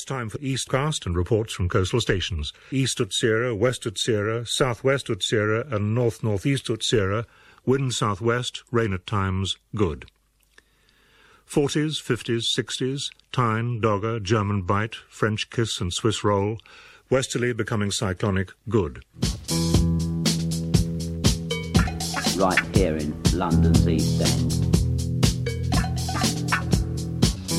[0.00, 2.54] It's time for Eastcast and reports from coastal stations.
[2.70, 7.26] East Utsira, West Utsira, Southwest Utsira, and North Northeast Utsira.
[7.66, 10.06] Wind southwest, rain at times, good.
[11.46, 16.56] 40s, 50s, 60s, Tyne, Dogger, German Bight, French Kiss and Swiss Roll.
[17.10, 19.04] Westerly becoming cyclonic, good.
[22.38, 24.79] right here in London's East End.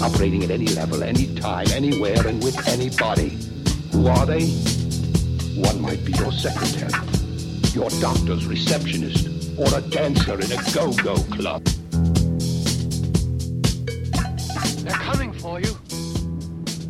[0.01, 3.37] Operating at any level, any time, anywhere, and with anybody.
[3.91, 4.47] Who are they?
[5.61, 6.91] One might be your secretary,
[7.73, 11.63] your doctor's receptionist, or a dancer in a go-go club.
[14.83, 15.77] They're coming for you.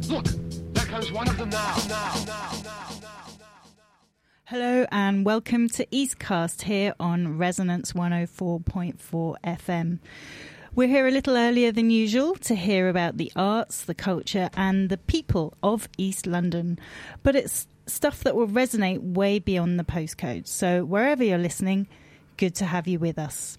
[0.08, 0.26] Look,
[0.74, 1.76] there comes one of them now.
[1.90, 3.12] Now, now, now, now.
[4.46, 10.00] Hello and welcome to Eastcast here on Resonance 104.4 FM.
[10.74, 14.88] We're here a little earlier than usual to hear about the arts, the culture, and
[14.88, 16.80] the people of East London.
[17.24, 20.48] But it's stuff that will resonate way beyond the postcode.
[20.48, 21.88] So wherever you're listening,
[22.38, 23.58] good to have you with us.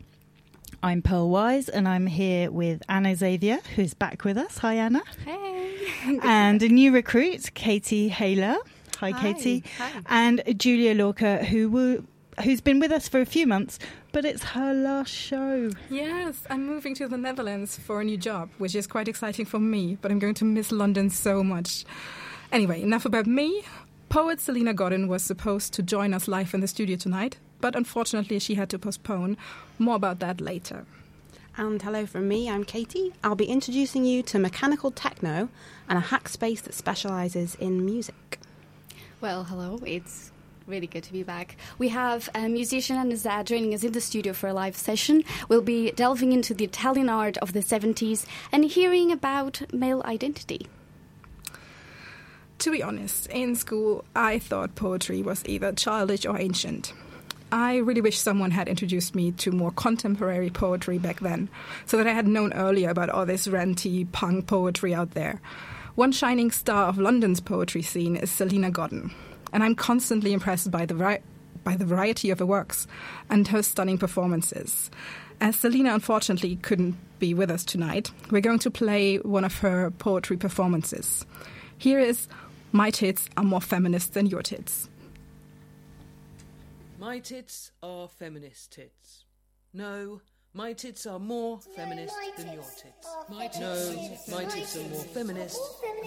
[0.83, 4.57] I'm Pearl Wise, and I'm here with Anna Xavier, who's back with us.
[4.59, 5.03] Hi, Anna.
[5.23, 6.19] Hey.
[6.23, 8.57] and a new recruit, Katie Haler.
[9.01, 9.35] Hi, Hi.
[9.35, 9.65] Katie.
[9.77, 9.91] Hi.
[10.07, 12.05] And Julia Lorca, who will,
[12.43, 13.79] who's been with us for a few months,
[14.13, 15.71] but it's her last show.
[15.91, 19.59] Yes, I'm moving to the Netherlands for a new job, which is quite exciting for
[19.59, 21.85] me, but I'm going to miss London so much.
[22.53, 23.63] Anyway, enough about me.
[24.11, 28.39] Poet Salena Godden was supposed to join us live in the studio tonight, but unfortunately
[28.39, 29.39] she had to postpone.
[29.79, 30.85] More about that later.
[31.57, 33.13] And hello from me, I'm Katie.
[33.25, 35.49] I'll be introducing you to mechanical techno
[35.89, 38.39] and a hack space that specialises in music.
[39.23, 39.79] Well, hello.
[39.87, 40.32] It's
[40.67, 41.57] really good to be back.
[41.79, 45.25] We have a musician and Azad joining us in the studio for a live session.
[45.49, 50.67] We'll be delving into the Italian art of the 70s and hearing about male identity.
[52.61, 56.93] To be honest, in school I thought poetry was either childish or ancient.
[57.51, 61.51] I really wish someone had introduced me to more contemporary poetry back then,
[61.85, 65.43] so that I had known earlier about all this ranty punk poetry out there.
[65.95, 69.13] One shining star of London's poetry scene is Salena Godden,
[69.53, 71.23] and I'm constantly impressed by the vari-
[71.65, 72.87] by the variety of her works
[73.31, 74.91] and her stunning performances.
[75.41, 79.91] As Salena unfortunately couldn't be with us tonight, we're going to play one of her
[79.91, 81.25] poetry performances.
[81.79, 82.29] Here is
[82.73, 84.89] My Tits Are More Feminist Than Your Tits.
[86.99, 89.25] My tits are feminist tits.
[89.73, 90.21] No,
[90.55, 93.09] my tits are more feminist than your tits.
[93.59, 95.59] No, my tits are more feminist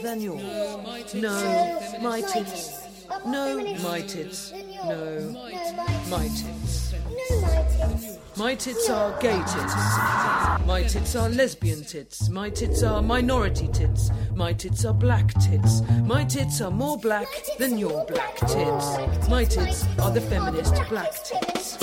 [0.04, 0.42] than yours.
[0.42, 2.86] No, my tits.
[3.26, 4.54] No, my tits.
[4.86, 5.32] No,
[6.10, 6.94] my tits.
[8.38, 9.76] My tits are gay tits.
[10.68, 12.30] My tits are lesbian tits.
[12.30, 14.12] My tits are minority tits.
[14.36, 15.82] My tits are black tits.
[16.04, 19.28] My tits are more black than your black tits.
[19.30, 21.78] My tits are the feminist black tits.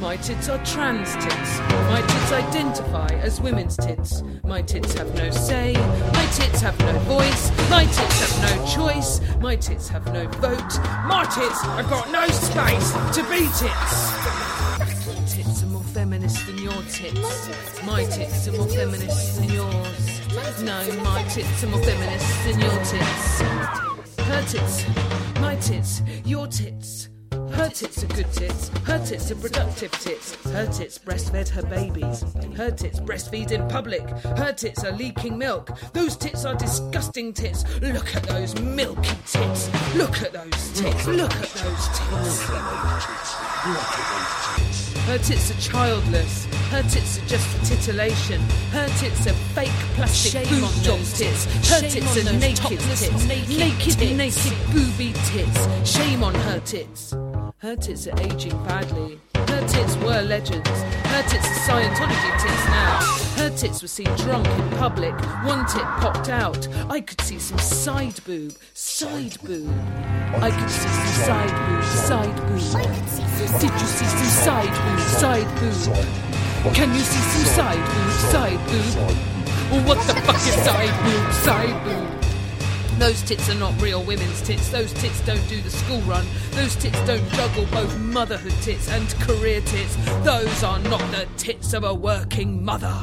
[0.00, 1.58] My tits are trans tits.
[1.90, 4.22] My tits identify as women's tits.
[4.44, 5.72] My tits have no say.
[6.12, 7.50] My tits have no voice.
[7.68, 9.20] My tits have no choice.
[9.40, 10.78] My tits have no vote.
[11.06, 15.34] My tits have got no space to be tits.
[15.34, 17.82] Tits are more feminist than your tits.
[17.84, 20.62] My tits are more feminist than yours.
[20.62, 23.40] No, my tits are more feminist than your tits.
[24.20, 24.84] Her tits,
[25.40, 27.08] my tits, your tits.
[27.52, 28.68] Her tits are good tits.
[28.84, 30.34] Her tits are productive tits.
[30.46, 32.24] Her tits breastfed her babies.
[32.56, 34.08] Her tits breastfeed in public.
[34.38, 35.70] Her tits are leaking milk.
[35.92, 37.64] Those tits are disgusting tits.
[37.80, 39.70] Look at those milky tits.
[39.94, 41.06] Look at those tits.
[41.06, 42.38] Look at those tits.
[45.06, 46.44] Her tits are childless.
[46.70, 48.40] Her tits are just for titillation.
[48.72, 51.44] Her tits are fake plastic Shame boob job tits.
[51.70, 53.26] Her Shame tits are naked tits.
[53.26, 54.44] naked naked, tits.
[54.44, 55.90] naked booby tits.
[55.90, 57.14] Shame on her tits.
[57.60, 59.18] Her tits are aging badly.
[59.34, 60.68] Her tits were legends.
[61.10, 63.00] Her tits are Scientology tits now.
[63.36, 65.12] Her tits were seen drunk in public.
[65.44, 66.68] One tit popped out.
[66.88, 68.52] I could see some side boob.
[68.74, 69.68] Side boob.
[70.36, 71.82] I could see some side boob.
[71.82, 73.60] Side boob.
[73.60, 75.00] Did you see some side boob?
[75.18, 76.74] Side boob.
[76.74, 78.12] Can you see some side boob?
[78.30, 79.84] Side boob.
[79.84, 81.32] What the fuck is side boob?
[81.32, 82.17] Side boob.
[82.98, 84.70] Those tits are not real women's tits.
[84.70, 86.26] Those tits don't do the school run.
[86.50, 89.94] Those tits don't juggle both motherhood tits and career tits.
[90.24, 92.94] Those are not the tits of a working mother.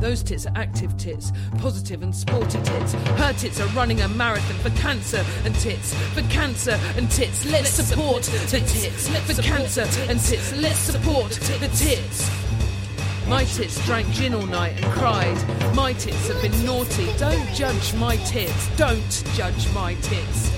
[0.00, 2.92] Those tits are active tits, positive and sporty tits.
[2.92, 5.94] Her tits are running a marathon for cancer and tits.
[6.12, 9.08] For cancer and tits, let's support the tits.
[9.08, 12.28] For cancer and tits, let's support the tits.
[13.28, 15.74] My tits drank gin all night and cried.
[15.74, 17.12] My tits have been naughty.
[17.18, 18.76] Don't judge my tits.
[18.76, 20.52] Don't judge my tits.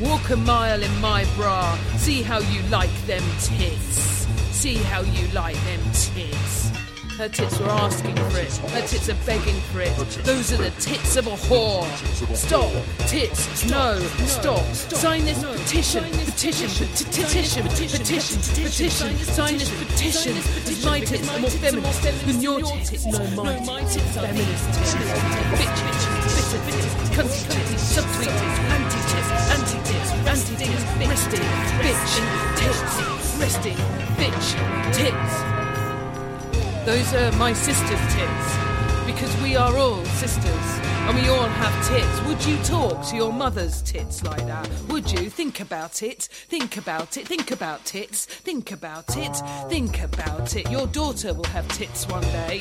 [0.00, 1.76] Walk a mile in my bra.
[1.96, 4.26] See how you like them tits.
[4.50, 6.89] See how you like them tits.
[7.20, 8.56] Her tits were asking for it.
[8.72, 9.94] Her tits are begging for it.
[10.24, 11.84] Those are the tits of a whore.
[12.34, 12.72] Stop.
[13.08, 13.68] Tits.
[13.68, 13.98] No.
[14.24, 14.64] Stop.
[14.72, 16.02] Sign this petition.
[16.04, 16.88] Petition.
[16.96, 17.68] Petition.
[17.68, 18.02] Petition.
[18.64, 19.16] Petition.
[19.36, 20.32] Sign this petition.
[20.82, 23.04] My tits are more feminist than your tits.
[23.04, 24.64] No, my tits are feminist.
[25.60, 26.04] Bitch, bitch,
[26.36, 31.44] bitter tits, cunty tits, subsweet tits, anti tits, anti tits, anti tits, resting,
[31.84, 32.14] bitch,
[32.56, 32.96] tits,
[33.36, 33.76] resting,
[34.16, 35.59] bitch, tits.
[36.86, 39.06] Those are my sister's tits.
[39.06, 40.80] Because we are all sisters.
[41.08, 42.22] And we all have tits.
[42.26, 44.68] Would you talk to your mother's tits like that?
[44.88, 45.28] Would you?
[45.28, 46.22] Think about it.
[46.48, 47.28] Think about it.
[47.28, 48.24] Think about tits.
[48.24, 49.36] Think about it.
[49.68, 50.70] Think about it.
[50.70, 52.60] Your daughter will have tits one day.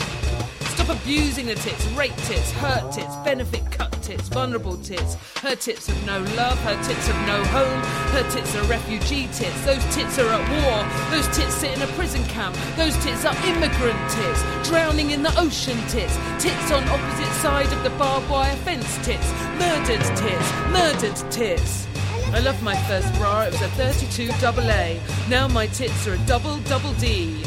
[0.89, 5.13] Abusing the tits, rape tits, hurt tits, benefit cut tits, vulnerable tits.
[5.38, 7.80] Her tits have no love, her tits have no home,
[8.13, 9.65] her tits are refugee tits.
[9.65, 10.81] Those tits are at war,
[11.12, 15.39] those tits sit in a prison camp, those tits are immigrant tits, drowning in the
[15.39, 21.31] ocean tits, tits on opposite side of the barbed wire fence tits, murdered tits, murdered
[21.31, 21.88] tits.
[22.33, 25.00] I loved my first bra, it was a 32 double A.
[25.30, 27.44] Now my tits are a double double D.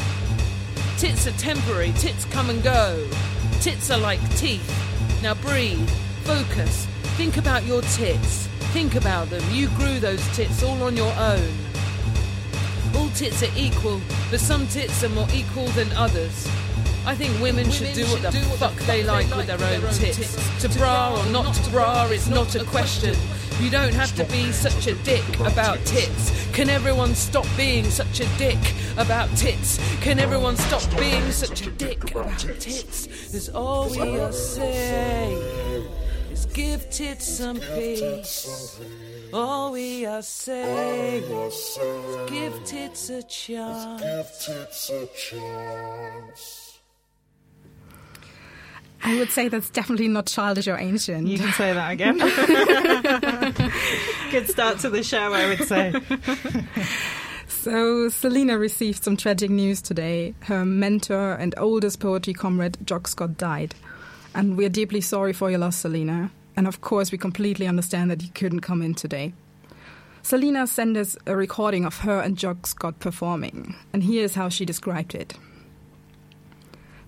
[0.97, 3.05] Tits are temporary, tits come and go.
[3.63, 4.69] Tits are like teeth.
[5.23, 5.89] Now breathe,
[6.25, 8.47] focus, think about your tits.
[8.73, 9.41] Think about them.
[9.51, 11.49] You grew those tits all on your own.
[12.93, 16.45] All tits are equal, but some tits are more equal than others.
[17.05, 20.35] I think women, should do what the fuck they like with their own tits.
[20.61, 23.15] To bra or not to bra is not a question.
[23.59, 26.31] You don't have to be such a dick about tits.
[26.53, 28.59] Can everyone stop being such a dick
[28.97, 29.79] about tits?
[30.01, 33.07] Can everyone stop being such a dick about tits?
[33.31, 35.37] Cause all we are saying
[36.31, 38.79] is give tits some peace.
[39.33, 41.79] All we are saying is
[42.27, 44.53] give tits a chance.
[49.05, 51.27] I would say that's definitely not childish or ancient.
[51.27, 52.17] You can say that again.
[54.31, 55.93] Good start to the show, I would say.
[57.63, 60.33] So, Salena received some tragic news today.
[60.41, 63.73] Her mentor and oldest poetry comrade, Jock Scott, died.
[64.35, 66.29] And we're deeply sorry for your loss, Salena.
[66.57, 69.31] And of course, we completely understand that you couldn't come in today.
[70.23, 73.75] Salena sent us a recording of her and Jock Scott performing.
[73.93, 75.33] And here's how she described it.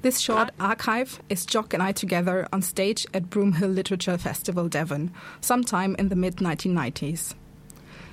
[0.06, 5.12] This short archive is Jock and I together on stage at Broomhill Literature Festival, Devon,
[5.42, 7.34] sometime in the mid 1990s.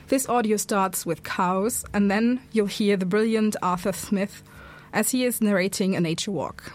[0.09, 4.43] This audio starts with cows, and then you'll hear the brilliant Arthur Smith
[4.95, 6.73] as he is narrating a nature walk.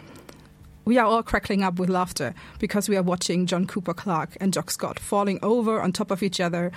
[0.86, 4.54] We are all crackling up with laughter because we are watching John Cooper Clarke and
[4.54, 6.72] Jock Scott falling over on top of each other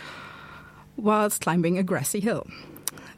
[0.96, 2.46] whilst climbing a grassy hill.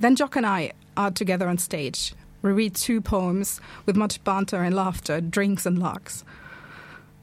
[0.01, 2.13] Then Jock and I are together on stage.
[2.43, 6.25] We read two poems with much banter and laughter, drinks and larks.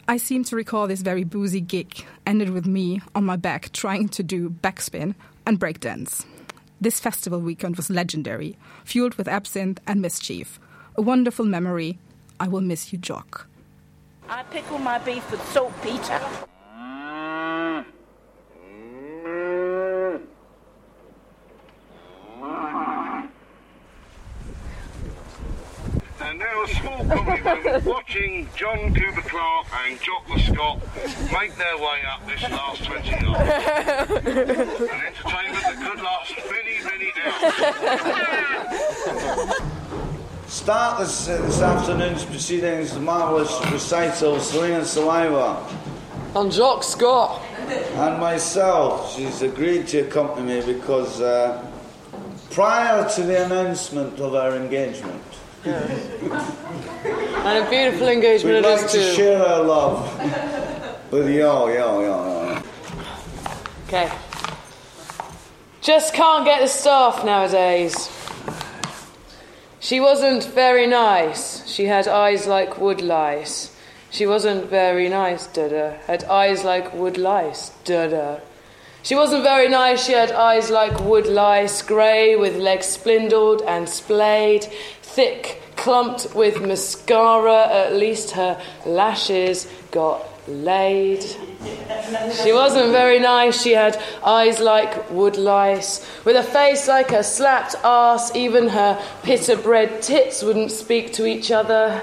[0.07, 4.07] I seem to recall this very boozy gig ended with me on my back trying
[4.09, 5.13] to do backspin
[5.45, 6.25] and breakdance.
[6.81, 10.59] This festival weekend was legendary, fueled with absinthe and mischief.
[10.95, 11.99] A wonderful memory.
[12.39, 13.47] I will miss you, Jock.
[14.29, 16.21] I pickle my beef with saltpeter.
[26.29, 30.79] And now a small comedy room watching John Cooper Clarke and Jock the Scott
[31.33, 33.25] make their way up this last 20 yards.
[33.25, 37.11] An entertainment that could last many, many
[39.41, 40.51] hours.
[40.51, 45.65] Start this, uh, this afternoon's proceedings, the marvellous recital of Salena Saliva.
[46.35, 47.41] And Jock Scott.
[47.57, 49.15] And myself.
[49.15, 51.65] She's agreed to accompany me because uh,
[52.51, 55.23] prior to the announcement of our engagement,
[55.65, 59.13] And a beautiful engagement we'd it like is to too.
[59.15, 62.61] share our love with yo, yo, yo.
[63.87, 64.11] Okay.
[65.81, 68.09] Just can't get the staff nowadays.
[69.79, 71.65] She wasn't very nice.
[71.67, 73.75] She had eyes like wood lice.
[74.11, 78.39] She wasn't very nice, da Had eyes like wood lice, da
[79.03, 80.05] She wasn't very nice.
[80.05, 84.67] She had eyes like wood lice, grey with legs spindled and splayed,
[85.15, 87.67] thick, clumped with mascara.
[87.67, 91.23] At least her lashes got laid.
[92.43, 93.61] She wasn't very nice.
[93.61, 98.35] She had eyes like woodlice, with a face like a slapped ass.
[98.35, 102.01] Even her pita bread tits wouldn't speak to each other.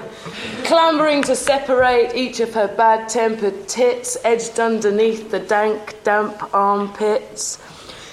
[0.63, 7.57] Clambering to separate each of her bad tempered tits, edged underneath the dank, damp armpits.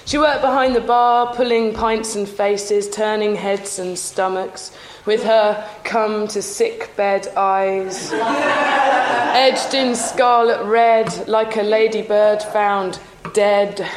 [0.05, 4.71] She worked behind the bar, pulling pints and faces, turning heads and stomachs,
[5.07, 12.99] with her come to sick bed eyes, edged in scarlet red, like a ladybird found
[13.33, 13.89] dead.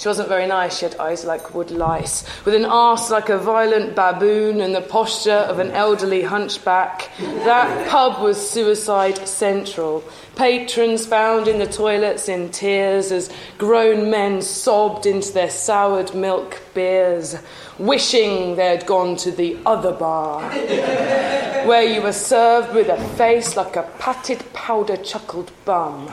[0.00, 0.78] She wasn't very nice.
[0.78, 4.80] She had eyes like wood lice, with an arse like a violent baboon and the
[4.80, 7.10] posture of an elderly hunchback.
[7.18, 10.02] That pub was suicide central.
[10.36, 16.62] Patrons found in the toilets in tears as grown men sobbed into their soured milk
[16.72, 17.36] beers,
[17.78, 20.40] wishing they'd gone to the other bar,
[21.66, 26.10] where you were served with a face like a patted powder chuckled bum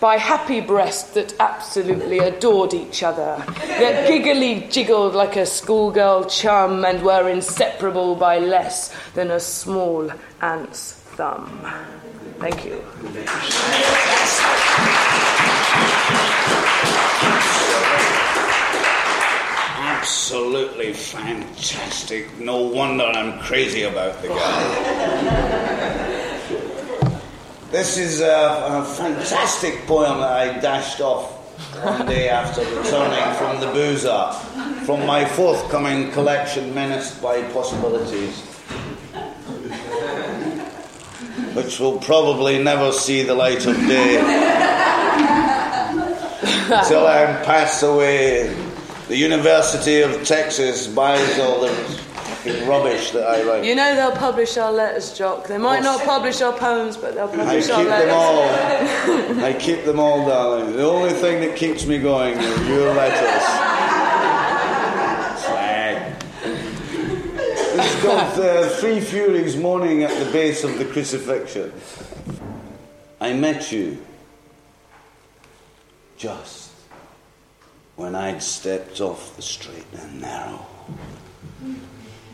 [0.00, 3.42] by happy breasts that absolutely adored each other,
[3.78, 10.10] that giggly jiggled like a schoolgirl chum and were inseparable by less than a small
[10.40, 11.66] ant's thumb.
[12.38, 12.84] Thank you.
[19.78, 22.38] Absolutely fantastic.
[22.38, 26.05] No wonder I'm crazy about the guy.
[27.76, 31.30] This is a, a, fantastic poem that I dashed off
[31.84, 34.32] one day after returning from the boozer,
[34.86, 38.40] from my forthcoming collection, Menaced by Possibilities,
[41.52, 44.20] which will probably never see the light of day
[46.72, 48.56] until I'm passed away.
[49.08, 51.95] The University of Texas buys all the
[52.66, 53.64] rubbish that I write.
[53.64, 55.46] You know they'll publish our letters, Jock.
[55.46, 59.38] They might not publish our poems, but they'll publish I publish keep our them letters.
[59.38, 59.44] all.
[59.44, 60.72] I keep them all, darling.
[60.76, 63.42] The only thing that keeps me going is your letters.
[65.44, 66.22] Slag.
[67.78, 71.72] It's called uh, Three Furies Mourning at the Base of the Crucifixion.
[73.20, 73.98] I met you
[76.16, 76.70] just
[77.96, 80.66] when I'd stepped off the straight and narrow.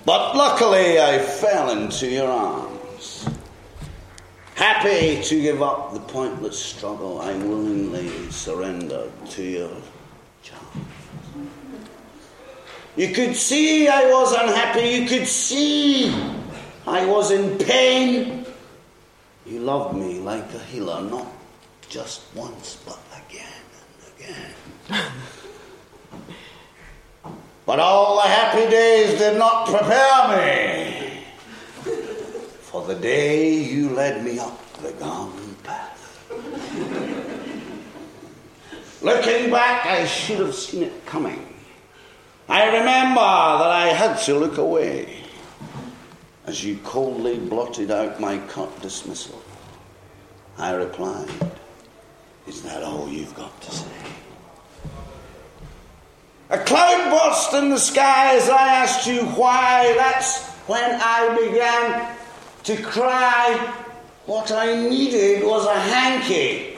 [0.04, 3.28] But luckily, I fell into your arms.
[4.56, 9.70] Happy to give up the pointless struggle, I willingly surrendered to your
[10.42, 10.86] charm.
[12.96, 16.10] You could see I was unhappy, you could see
[16.86, 18.44] I was in pain.
[19.46, 21.26] You loved me like a healer, not
[21.88, 23.46] just once, but again
[23.80, 25.12] and again.
[27.72, 31.22] But all the happy days did not prepare me
[32.60, 36.28] for the day you led me up the garden path.
[39.00, 41.48] Looking back, I should have seen it coming.
[42.46, 45.22] I remember that I had to look away
[46.44, 49.42] as you coldly blotted out my cut dismissal.
[50.58, 51.30] I replied,
[52.46, 54.21] Is that all you've got to say?
[56.52, 59.94] A cloud burst in the sky as I asked you why.
[59.96, 62.14] That's when I began
[62.64, 63.72] to cry.
[64.26, 66.76] What I needed was a hanky,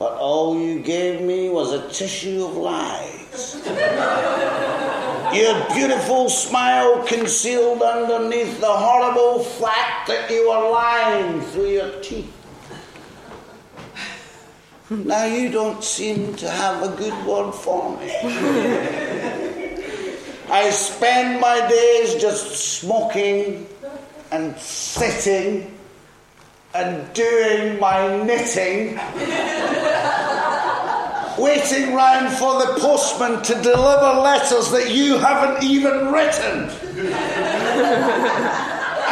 [0.00, 3.62] but all you gave me was a tissue of lies.
[5.32, 12.37] Your beautiful smile concealed underneath the horrible fact that you were lying through your teeth.
[14.90, 18.10] Now you don't seem to have a good word for me.
[20.50, 23.66] I spend my days just smoking
[24.30, 25.78] and sitting
[26.72, 28.98] and doing my knitting,
[31.36, 36.70] waiting round for the postman to deliver letters that you haven't even written.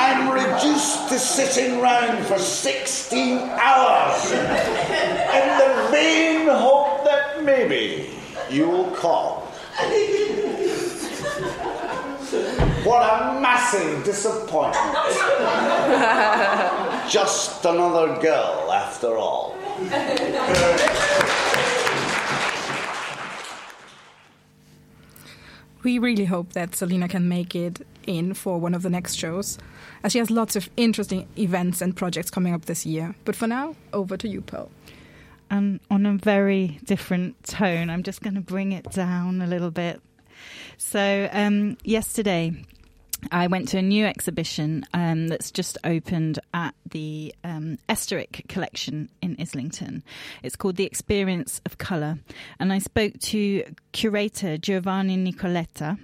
[0.08, 4.38] I'm reduced to sitting round for 16 hours in
[5.58, 8.10] the vain hope that maybe
[8.48, 9.40] you will call.
[12.84, 14.94] What a massive disappointment.
[17.10, 19.56] Just another girl after all.
[25.82, 29.58] We really hope that Salena can make it in for one of the next shows,
[30.06, 33.16] as she has lots of interesting events and projects coming up this year.
[33.24, 34.70] But for now, over to you, Pearl.
[35.50, 39.72] And on a very different tone, I'm just going to bring it down a little
[39.72, 40.00] bit.
[40.78, 42.52] So, um, yesterday,
[43.32, 49.08] I went to a new exhibition um, that's just opened at the um, Estorick collection
[49.22, 50.04] in Islington.
[50.44, 52.18] It's called The Experience of Colour.
[52.60, 55.98] And I spoke to curator Giovanni Nicoletta.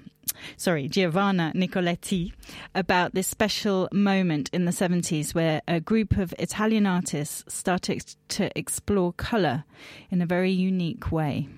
[0.56, 2.32] Sorry, Giovanna Nicoletti,
[2.74, 8.56] about this special moment in the 70s where a group of Italian artists started to
[8.58, 9.64] explore colour
[10.10, 11.48] in a very unique way.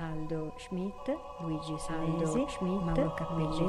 [0.00, 0.92] Aldo Schmid,
[1.42, 3.64] Luigi Senesi, Mauro Cappelletti,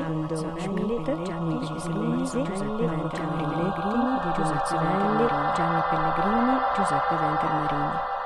[0.00, 3.68] Aldo Schmid, Gianni Pellegrini, Giuseppe Wenter Marini,
[4.34, 8.17] Giuseppe Velli, Gianni Pellegrini, Giuseppe Wenter Marini.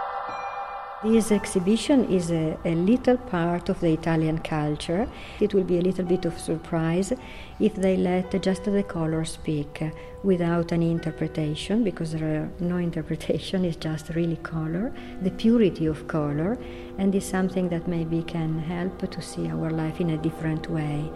[1.05, 5.09] This exhibition is a, a, little part of the Italian culture.
[5.41, 7.13] It will be a little bit of surprise
[7.59, 9.83] if they let just the color speak
[10.23, 16.07] without any interpretation, because there are no interpretation, it's just really color, the purity of
[16.07, 16.57] color,
[16.99, 21.11] and is something that maybe can help to see our life in a different way,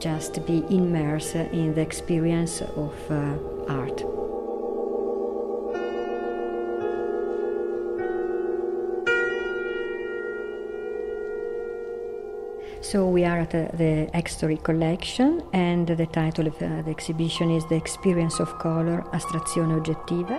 [0.00, 3.36] just be immersed in the experience of uh,
[3.68, 4.21] art.
[12.92, 17.50] So we are at uh, the Extory collection, and the title of uh, the exhibition
[17.50, 20.38] is The Experience of Color, Astrazione Oggettiva.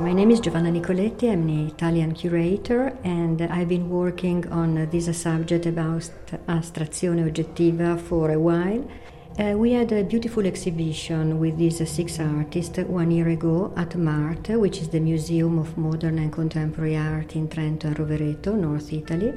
[0.00, 5.10] My name is Giovanna Nicoletti, I'm an Italian curator, and I've been working on this
[5.18, 6.10] subject about
[6.48, 8.84] astrazione oggettiva for a while.
[9.38, 13.94] Uh, we had a beautiful exhibition with these uh, six artists one year ago at
[13.94, 18.92] MART, which is the Museum of Modern and Contemporary Art in Trento and Rovereto, North
[18.92, 19.32] Italy.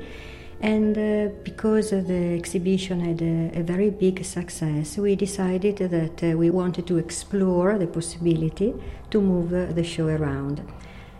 [0.60, 6.36] And uh, because the exhibition had a, a, very big success, we decided that uh,
[6.36, 8.74] we wanted to explore the possibility
[9.12, 10.68] to move uh, the show around.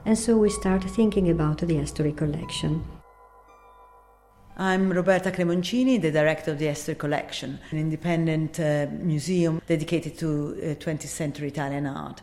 [0.06, 3.01] And so we started thinking about the Estori collection.
[4.62, 10.28] I'm Roberta Cremoncini, the director of the Estori Collection, an independent uh, museum dedicated to
[10.28, 12.22] uh, 20th century Italian art.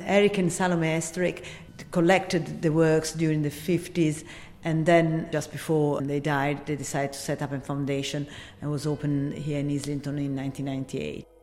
[0.00, 1.44] Eric and Salome Estorick
[1.92, 4.24] collected the works during the 50s
[4.64, 8.26] and then just before they died they decided to set up a foundation
[8.60, 11.35] and was opened here in Islington in 1998.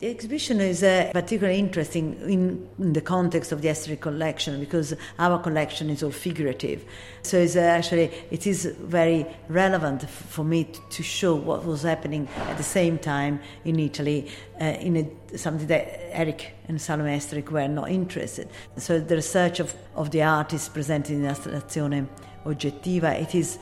[0.00, 4.94] The exhibition is uh, particularly interesting in, in, the context of the Estorick collection because
[5.18, 6.84] our collection is all figurative.
[7.22, 11.64] So it's uh, actually it is very relevant f- for me t- to show what
[11.64, 16.80] was happening at the same time in Italy uh, in a, something that Eric and
[16.80, 18.48] Salome Estorick were not interested.
[18.76, 22.06] So the research of, of the artists presented in Astrazione
[22.44, 23.58] Oggettiva, it is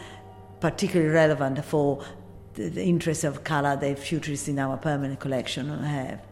[0.60, 2.04] particularly relevant for
[2.52, 6.25] the, the interest of color that futurists in our permanent collection have.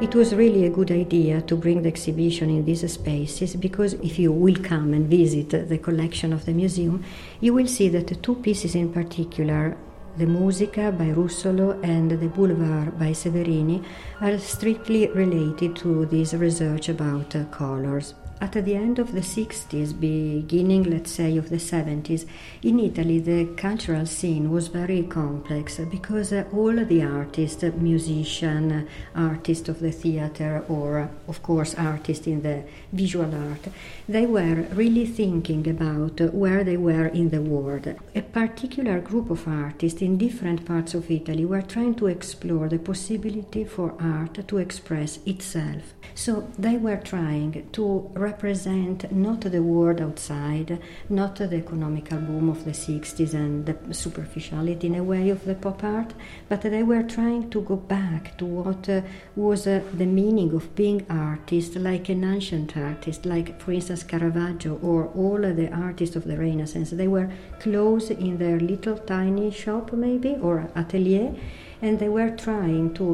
[0.00, 4.18] It was really a good idea to bring the exhibition in these spaces because if
[4.18, 7.04] you will come and visit the collection of the museum,
[7.40, 9.76] you will see that the two pieces in particular,
[10.16, 13.84] the Musica by Russolo and the Boulevard by Severini,
[14.22, 19.98] are strictly related to this research about uh, colors at the end of the 60s,
[20.00, 22.26] beginning, let's say, of the 70s,
[22.62, 28.84] in Italy the cultural scene was very complex because uh, all the artists, musician, uh,
[29.14, 33.68] artists of the theater, or of course artists in the visual art,
[34.08, 37.86] they were really thinking about where they were in the world.
[38.14, 42.78] A particular group of artists in different parts of Italy were trying to explore the
[42.78, 45.92] possibility for art to express itself.
[46.14, 50.70] So they were trying to represent not the world outside,
[51.08, 55.56] not the economical boom of the 60s and the superficiality in a way of the
[55.64, 56.12] pop art,
[56.48, 59.00] but they were trying to go back to what uh,
[59.34, 64.78] was uh, the meaning of being artist, like an ancient artist, like for instance Caravaggio
[64.90, 66.90] or all the artists of the Renaissance.
[66.90, 71.34] They were close in their little tiny shop, maybe, or atelier,
[71.82, 73.06] and they were trying to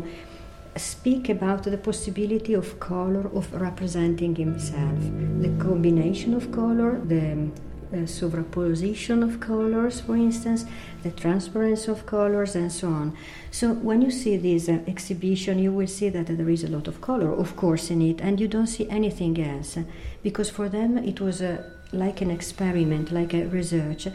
[0.76, 4.98] speak about the possibility of color of representing himself,
[5.40, 7.50] the combination of color, the
[7.92, 10.64] uh, superposition of colors, for instance,
[11.02, 13.16] the transparency of colors, and so on.
[13.50, 16.88] So, when you see this uh, exhibition, you will see that there is a lot
[16.88, 19.78] of color, of course, in it, and you don't see anything else,
[20.22, 21.62] because for them it was uh,
[21.92, 24.08] like an experiment, like a research.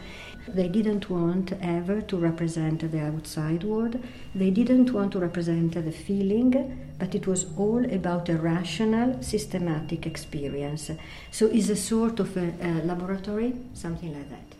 [0.48, 3.98] They didn't want ever to represent the outside world.
[4.34, 10.06] They didn't want to represent the feeling, but it was all about a rational, systematic
[10.06, 10.90] experience.
[11.30, 14.52] So it's a sort of a, a laboratory, something like that.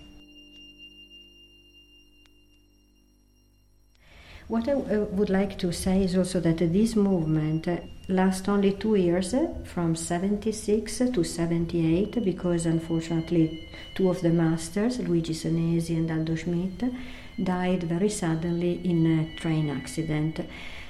[4.49, 7.68] What I uh, would like to say is also that this movement
[8.09, 14.99] lasts only two years, uh, from 76 to 78, because unfortunately two of the masters,
[14.99, 16.95] Luigi Senesi and Aldo Schmid,
[17.43, 20.41] died very suddenly in a train accident.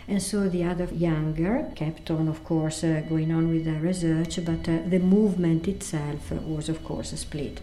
[0.08, 4.44] And so the other younger kept on, of course, uh, going on with the research,
[4.44, 7.60] but uh, the movement itself was, of course, split.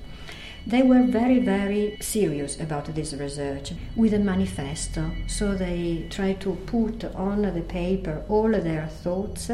[0.67, 5.11] They were very, very serious about this research with a manifesto.
[5.27, 9.49] So they tried to put on the paper all their thoughts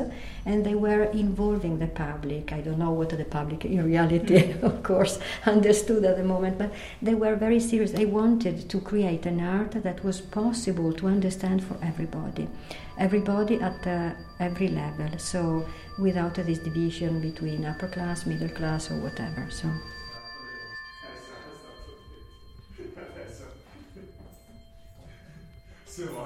[0.45, 2.51] and they were involving the public.
[2.51, 6.73] I don't know what the public in reality, of course, understood at the moment, but
[7.01, 7.91] they were very serious.
[7.91, 12.47] They wanted to create an art that was possible to understand for everybody,
[12.99, 15.17] everybody at uh, every level.
[15.17, 15.65] So
[15.99, 19.47] without this division between upper class, middle class, or whatever.
[19.49, 19.69] So.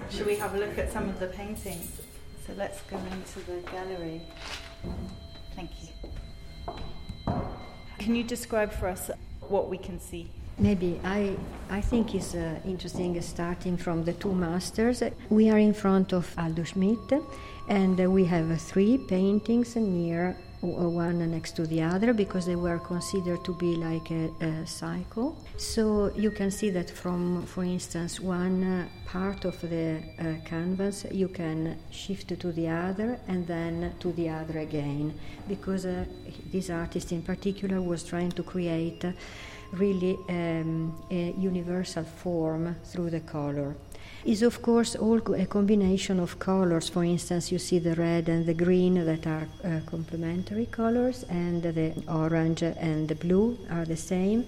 [0.09, 2.01] Should we have a look at some of the paintings?
[2.45, 4.21] So let's go into the gallery.
[5.55, 5.89] Thank you.
[7.99, 10.31] Can you describe for us what we can see?
[10.57, 11.35] Maybe I,
[11.69, 15.03] I think it's uh, interesting starting from the two masters.
[15.29, 17.21] We are in front of Aldo Schmid,
[17.67, 22.55] and uh, we have uh, three paintings near one next to the other because they
[22.55, 25.37] were considered to be like a, a cycle.
[25.57, 31.05] So you can see that from, for instance, one uh, part of the uh, canvas
[31.11, 35.13] you can shift to the other and then to the other again
[35.47, 36.05] because uh,
[36.51, 39.03] this artist in particular was trying to create
[39.71, 43.75] really um, a universal form through the color
[44.25, 46.89] is of course all a combination of colors.
[46.89, 51.63] For instance, you see the red and the green that are uh, complementary colors, and
[51.63, 54.45] the orange and the blue are the same.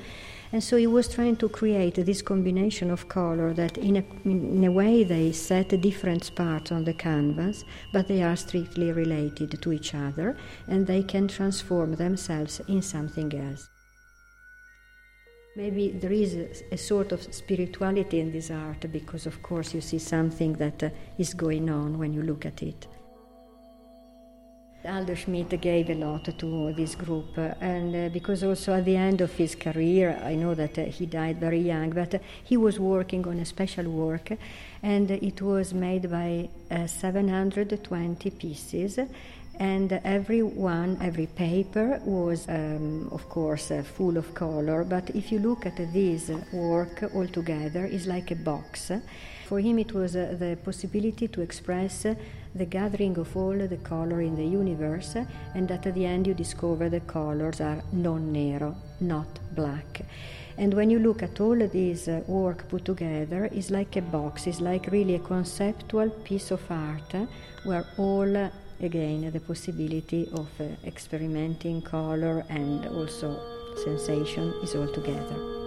[0.53, 4.63] And so he was trying to create this combination of color that, in a, in
[4.65, 9.71] a way, they set different parts on the canvas, but they are strictly related to
[9.71, 10.36] each other,
[10.67, 13.69] and they can transform themselves in something else.
[15.55, 19.81] Maybe there is a, a, sort of spirituality in this art because, of course, you
[19.81, 22.87] see something that uh, is going on when you look at it.
[24.85, 28.95] Aldo Schmid gave a lot to this group, uh, and uh, because also at the
[28.95, 32.57] end of his career, I know that uh, he died very young, but uh, he
[32.57, 34.31] was working on a special work,
[34.81, 38.99] and it was made by uh, 720 pieces
[39.59, 44.83] and every one, every paper was, um, of course, uh, full of color.
[44.83, 48.91] But if you look at this work altogether, it's like a box.
[49.45, 52.05] For him, it was uh, the possibility to express
[52.55, 55.15] the gathering of all the color in the universe,
[55.53, 60.01] and at the end, you discover the colors are non nero, not black.
[60.57, 64.47] And when you look at all this uh, work put together, it's like a box,
[64.47, 67.25] it's like really a conceptual piece of art uh,
[67.63, 73.39] where all again the possibility of uh, experimenting color and also
[73.83, 75.61] sensation is all together.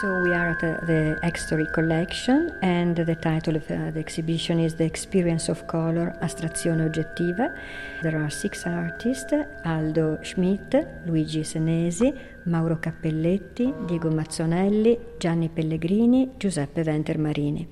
[0.00, 4.58] So we are at uh, the Extory collection, and the title of uh, the exhibition
[4.58, 7.54] is The Experience of Color, Astrazione Oggettiva.
[8.00, 9.34] There are six artists,
[9.66, 17.68] Aldo Schmid, Luigi Senesi, Mauro Cappelletti, Diego Mazzonelli, Gianni Pellegrini, Giuseppe Wenter Marini.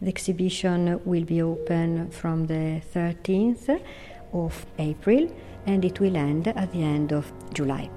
[0.00, 3.80] The exhibition will be open from the 13th
[4.32, 5.32] of April
[5.66, 7.88] and it will end at the end of July.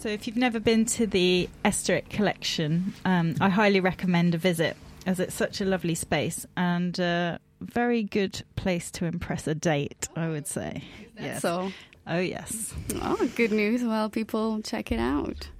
[0.00, 4.74] So, if you've never been to the Estorick collection, um, I highly recommend a visit
[5.04, 10.08] as it's such a lovely space and a very good place to impress a date,
[10.16, 10.84] I would say.
[11.18, 11.42] Yes.
[11.42, 11.70] So,
[12.06, 12.72] Oh, yes.
[13.02, 13.84] Oh, good news.
[13.84, 15.50] Well, people check it out.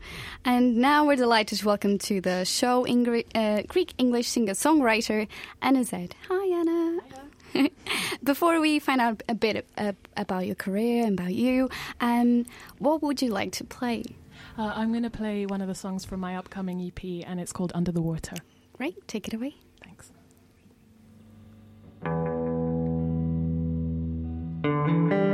[0.43, 5.29] And now we're delighted to welcome to the show Ingri- uh, Greek English singer songwriter
[5.61, 6.15] Anna Zed.
[6.31, 6.61] Hi,
[7.55, 7.69] Anna.
[8.25, 11.69] Before we find out a bit uh, about your career and about you,
[12.01, 12.47] um,
[12.79, 14.03] what would you like to play?
[14.59, 17.53] Uh, I'm going to play one of the songs from my upcoming EP, and it's
[17.53, 18.37] called Under the Water.
[18.79, 19.57] Right, take it away.
[19.83, 20.13] Thanks.
[24.63, 25.30] Thank you.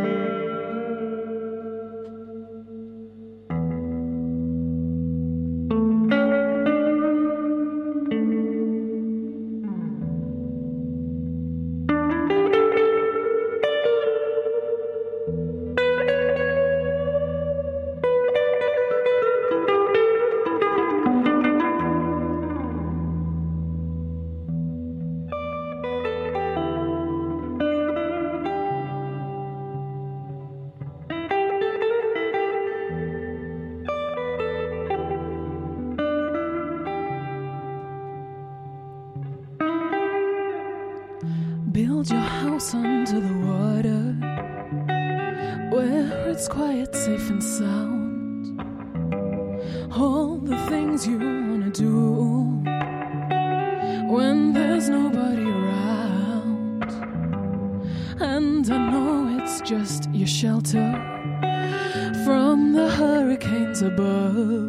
[42.66, 44.02] House under the water
[45.70, 48.60] where it's quiet, safe, and sound.
[49.92, 52.62] All the things you wanna do
[54.14, 56.90] when there's nobody around.
[58.20, 60.88] And I know it's just your shelter
[62.24, 64.65] from the hurricanes above.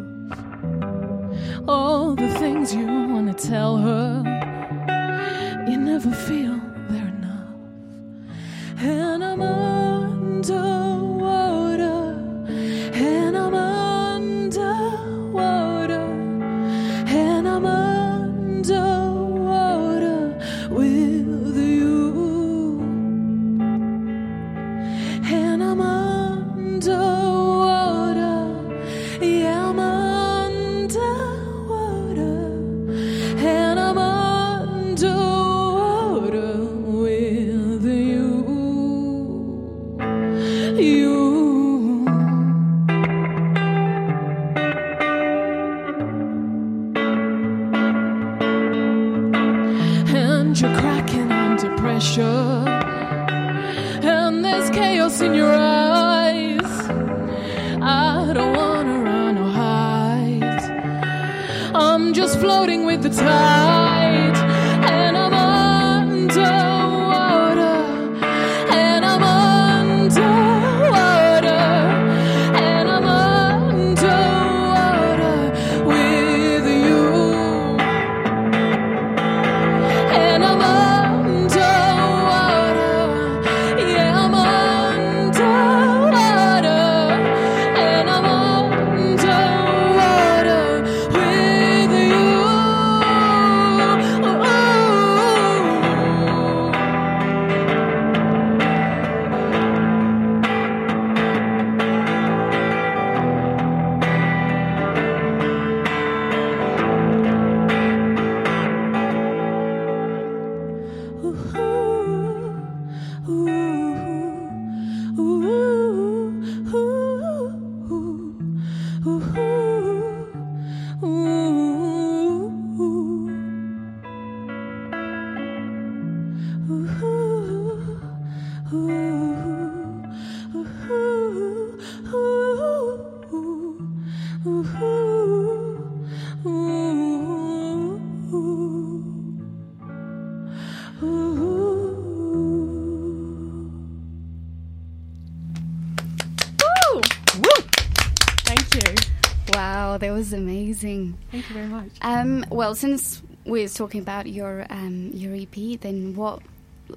[150.82, 151.18] Amazing.
[151.30, 151.90] Thank you very much.
[152.02, 156.42] Um, well, since we're talking about your um, your EP, then what?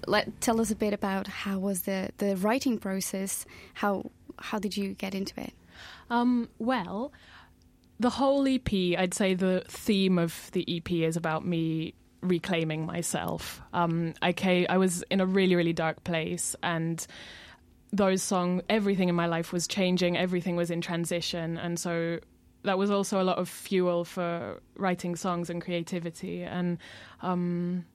[0.07, 3.45] Let tell us a bit about how was the, the writing process.
[3.73, 5.53] How how did you get into it?
[6.09, 7.11] Um, well,
[7.99, 13.61] the whole EP, I'd say the theme of the EP is about me reclaiming myself.
[13.73, 17.05] Um, I came, I was in a really, really dark place, and
[17.91, 22.19] those songs, everything in my life was changing, everything was in transition, and so
[22.63, 26.43] that was also a lot of fuel for writing songs and creativity.
[26.43, 26.77] And
[27.21, 27.85] um,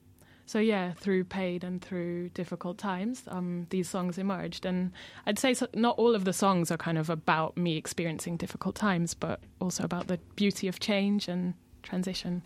[0.47, 4.65] so, yeah, through pain and through difficult times, um, these songs emerged.
[4.65, 4.93] And
[5.27, 8.75] I'd say so, not all of the songs are kind of about me experiencing difficult
[8.75, 12.43] times, but also about the beauty of change and transition.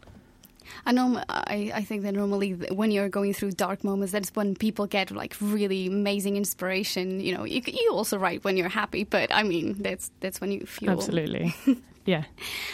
[0.86, 1.22] I know.
[1.28, 5.10] I, I think that normally when you're going through dark moments, that's when people get
[5.10, 7.20] like really amazing inspiration.
[7.20, 10.52] You know, you you also write when you're happy, but I mean that's that's when
[10.52, 11.54] you feel Absolutely.
[12.04, 12.24] yeah.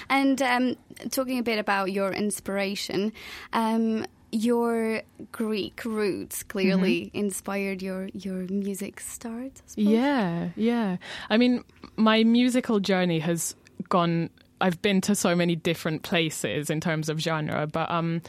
[0.09, 0.77] And um,
[1.11, 3.12] talking a bit about your inspiration,
[3.53, 9.62] um, your Greek roots clearly inspired your your music start.
[9.77, 9.91] I.
[9.91, 10.97] Yeah, yeah.
[11.31, 11.65] I mean,
[11.97, 13.55] my musical journey has
[13.89, 14.31] gone.
[14.61, 18.23] I've been to so many different places in terms of genre, but um,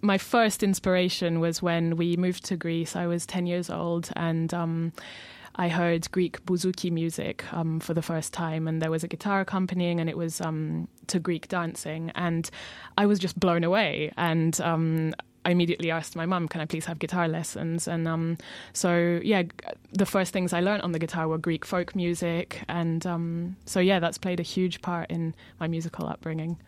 [0.00, 2.96] my first inspiration was when we moved to Greece.
[2.96, 4.92] I was ten years old, and um,
[5.56, 9.40] I heard Greek bouzouki music um, for the first time, and there was a guitar
[9.40, 12.48] accompanying, and it was um, to Greek dancing, and
[12.96, 14.12] I was just blown away.
[14.16, 18.38] And um, I immediately asked my mum, "Can I please have guitar lessons?" And um,
[18.72, 19.42] so, yeah,
[19.92, 23.80] the first things I learned on the guitar were Greek folk music, and um, so
[23.80, 26.58] yeah, that's played a huge part in my musical upbringing.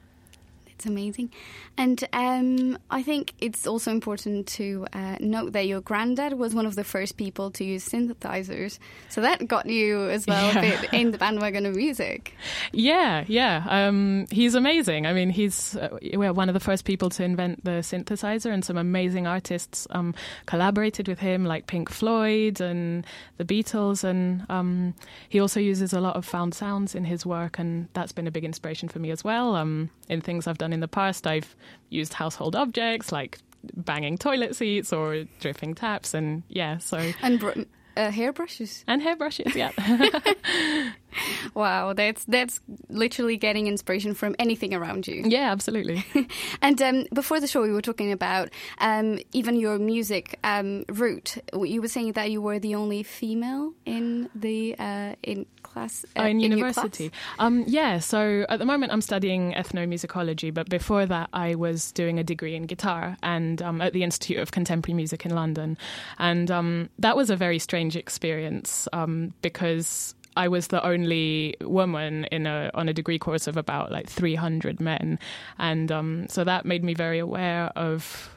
[0.82, 1.30] It's amazing.
[1.78, 6.66] And um, I think it's also important to uh, note that your granddad was one
[6.66, 8.80] of the first people to use synthesizers.
[9.08, 10.58] So that got you as well Yeah.
[10.60, 12.34] a bit in the bandwagon of music.
[12.72, 13.64] Yeah, yeah.
[13.68, 15.06] Um, he's amazing.
[15.06, 18.64] I mean, he's uh, well, one of the first people to invent the synthesizer, and
[18.64, 20.16] some amazing artists um,
[20.46, 24.02] collaborated with him, like Pink Floyd and the Beatles.
[24.02, 24.94] And um,
[25.28, 28.32] he also uses a lot of found sounds in his work, and that's been a
[28.32, 29.54] big inspiration for me as well.
[29.54, 31.54] Um, in things I've done in the past, I've
[31.90, 33.38] used household objects like
[33.76, 37.50] banging toilet seats or dripping taps, and yeah, so And br-
[37.96, 38.84] uh, hairbrushes.
[38.88, 39.70] and hairbrushes, yeah.
[41.54, 45.22] Wow, that's that's literally getting inspiration from anything around you.
[45.26, 46.04] Yeah, absolutely.
[46.62, 48.48] and um, before the show, we were talking about
[48.78, 51.36] um, even your music um, route.
[51.54, 56.22] You were saying that you were the only female in the uh, in class uh,
[56.22, 57.08] Oh, in, your university.
[57.10, 57.20] class?
[57.38, 62.18] Um, yeah, so at the moment I'm studying ethnomusicology, but before that I was doing
[62.18, 65.76] a degree in guitar and um, at the Institute of Contemporary Music in London,
[66.18, 70.14] and um, that was a very strange experience um, because.
[70.36, 74.80] I was the only woman in a on a degree course of about like 300
[74.80, 75.18] men,
[75.58, 78.30] and um, so that made me very aware of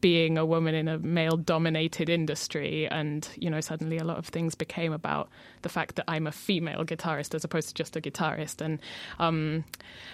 [0.00, 2.88] being a woman in a male dominated industry.
[2.88, 5.28] And you know suddenly a lot of things became about
[5.62, 8.60] the fact that I'm a female guitarist as opposed to just a guitarist.
[8.60, 8.78] And
[9.18, 9.64] um,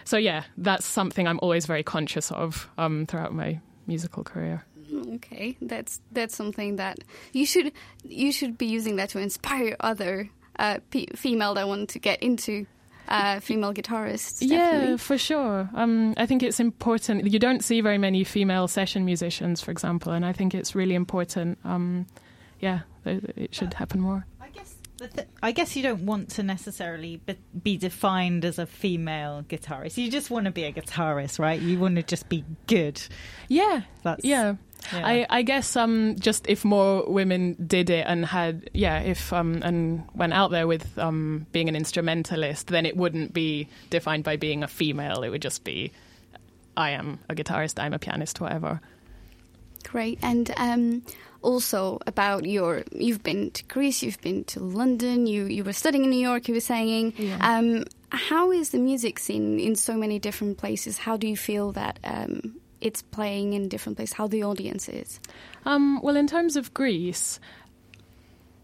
[0.04, 4.64] so yeah that's something I'm always very conscious of um, throughout my musical career.
[4.90, 6.98] Mm, Okay, that's that's something that
[7.32, 7.72] you should
[8.04, 12.22] you should be using that to inspire other uh, pe- female that want to get
[12.22, 12.66] into
[13.08, 14.38] uh, female guitarists.
[14.40, 15.68] Yeah, for sure.
[15.74, 17.30] Um, I think it's important.
[17.30, 20.94] You don't see very many female session musicians, for example, and I think it's really
[20.94, 21.58] important.
[21.64, 22.06] Um,
[22.60, 24.26] yeah, it should happen more.
[24.98, 29.44] The th- I guess you don't want to necessarily be, be defined as a female
[29.46, 29.98] guitarist.
[29.98, 31.60] You just want to be a guitarist, right?
[31.60, 33.02] You want to just be good.
[33.48, 34.54] Yeah, That's, yeah.
[34.92, 35.06] yeah.
[35.06, 39.60] I, I guess um, just if more women did it and had yeah if um,
[39.62, 44.36] and went out there with um, being an instrumentalist, then it wouldn't be defined by
[44.36, 45.22] being a female.
[45.22, 45.92] It would just be
[46.76, 48.80] I am a guitarist, I'm a pianist, whatever.
[49.84, 50.18] Great.
[50.22, 51.02] And um,
[51.46, 56.04] also about your, you've been to Greece, you've been to London, you you were studying
[56.04, 56.48] in New York.
[56.48, 57.38] You were saying, Yeah.
[57.40, 60.98] um, how is the music scene in so many different places?
[60.98, 64.14] How do you feel that um, it's playing in different places?
[64.18, 65.20] How the audience is?
[65.64, 67.38] Um, well, in terms of Greece,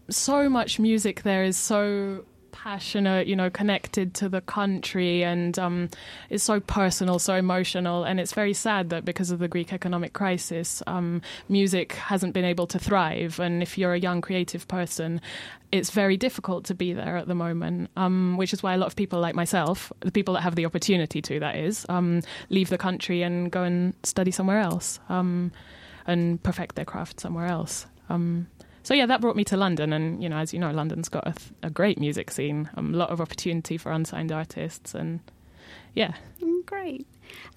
[0.09, 5.89] so much music there is so passionate, you know, connected to the country and um,
[6.29, 8.05] is so personal, so emotional.
[8.05, 12.45] And it's very sad that because of the Greek economic crisis, um, music hasn't been
[12.45, 13.39] able to thrive.
[13.39, 15.19] And if you're a young creative person,
[15.73, 18.87] it's very difficult to be there at the moment, um, which is why a lot
[18.87, 22.69] of people like myself, the people that have the opportunity to, that is, um, leave
[22.69, 25.51] the country and go and study somewhere else um,
[26.05, 27.87] and perfect their craft somewhere else.
[28.09, 28.47] Um,
[28.83, 31.27] so yeah, that brought me to London, and you know, as you know, London's got
[31.27, 35.21] a, th- a great music scene, um, a lot of opportunity for unsigned artists, and
[35.95, 36.13] yeah.
[36.41, 37.07] Mm, Great.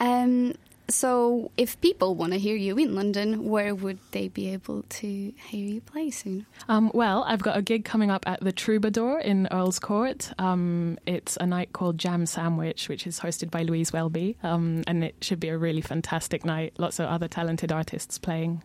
[0.01, 0.55] Um,
[0.89, 5.07] so, if people want to hear you in London, where would they be able to
[5.07, 6.47] hear you play soon?
[6.69, 10.33] Um, well, I've got a gig coming up at the Troubadour in Earl's Court.
[10.39, 15.03] Um, it's a night called Jam Sandwich, which is hosted by Louise Welby, um, and
[15.03, 16.75] it should be a really fantastic night.
[16.79, 18.63] Lots of other talented artists playing.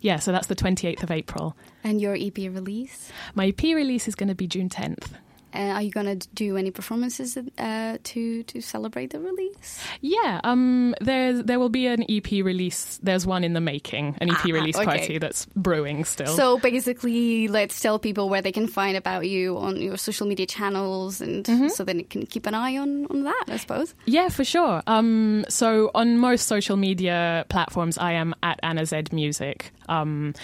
[0.00, 1.56] Yeah, so that's the 28th of April.
[1.82, 3.10] And your EP release?
[3.34, 5.08] My EP release is going to be June 10th.
[5.54, 9.82] Uh, are you going to do any performances uh, to to celebrate the release?
[10.00, 12.98] Yeah, um, there's there will be an EP release.
[13.02, 14.84] There's one in the making, an EP Ah, release okay.
[14.84, 16.36] party that's brewing still.
[16.36, 20.46] So basically, let's tell people where they can find about you on your social media
[20.46, 21.68] channels, and Mm-hmm.
[21.68, 23.44] so they can keep an eye on on that.
[23.48, 23.94] I suppose.
[24.06, 24.82] Yeah, for sure.
[24.86, 29.72] Um, so on most social media platforms, I am at Anna Z Music.
[29.88, 30.34] Um,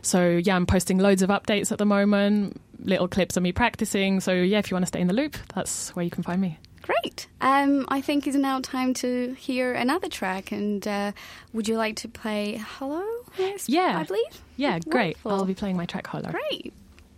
[0.00, 4.20] so yeah, I'm posting loads of updates at the moment, little clips of me practicing.
[4.20, 6.40] So yeah, if you want to stay in the loop, that's where you can find
[6.40, 6.58] me.
[6.82, 7.28] Great.
[7.40, 10.52] Um, I think it's now time to hear another track.
[10.52, 11.12] And uh,
[11.54, 13.02] would you like to play "Hello"?
[13.38, 13.98] Yes, Yeah.
[13.98, 14.42] I believe.
[14.56, 15.16] Yeah, great.
[15.24, 15.30] Wonderful.
[15.32, 16.30] I'll be playing my track Hollow.
[16.30, 16.72] Great.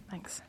[0.09, 0.40] Thanks.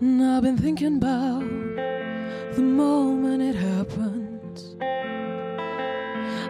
[0.00, 1.44] And I've been thinking about
[2.54, 4.62] the moment it happened.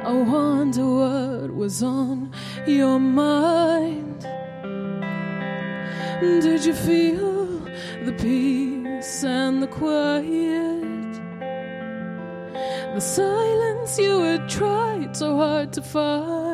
[0.05, 2.31] I wonder what was on
[2.65, 4.21] your mind.
[6.21, 7.59] Did you feel
[8.05, 11.13] the peace and the quiet?
[12.95, 16.50] The silence you had tried so hard to fight.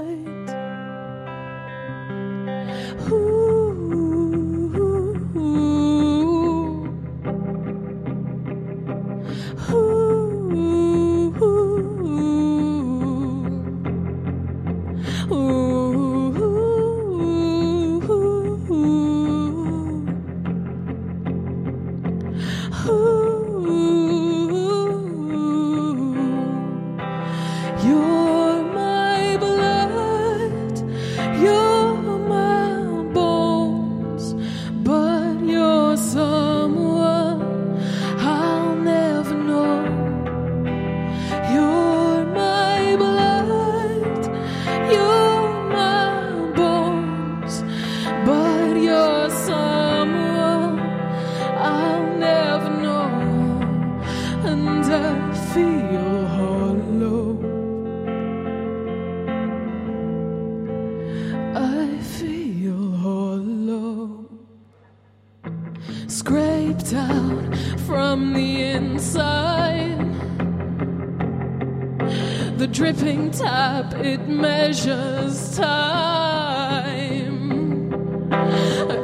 [75.57, 77.33] Time.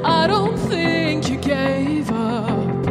[0.04, 2.86] I don't think you gave up.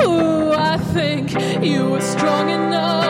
[0.00, 1.32] Oh, I think
[1.64, 3.01] you were strong enough.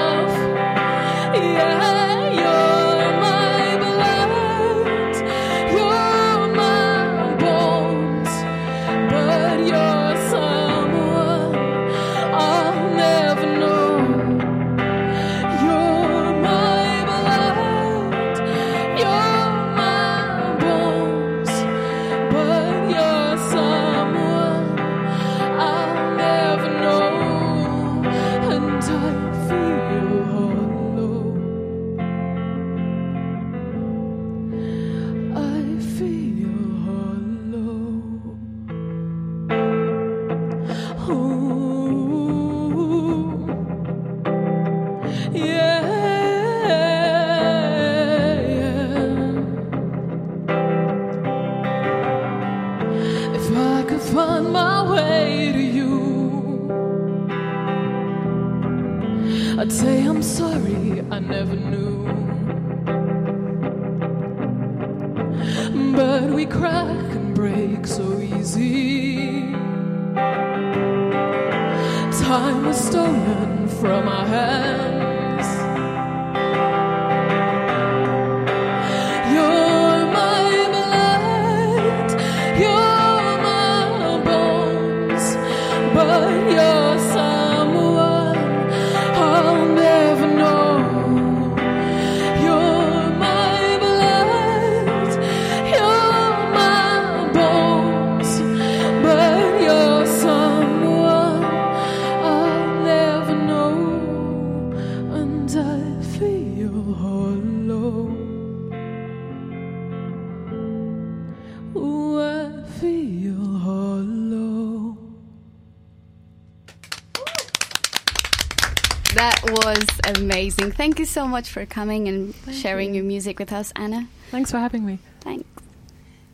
[120.42, 120.72] Amazing.
[120.72, 124.08] Thank you so much for coming and sharing your music with us, Anna.
[124.32, 124.98] Thanks for having me.
[125.20, 125.46] Thanks.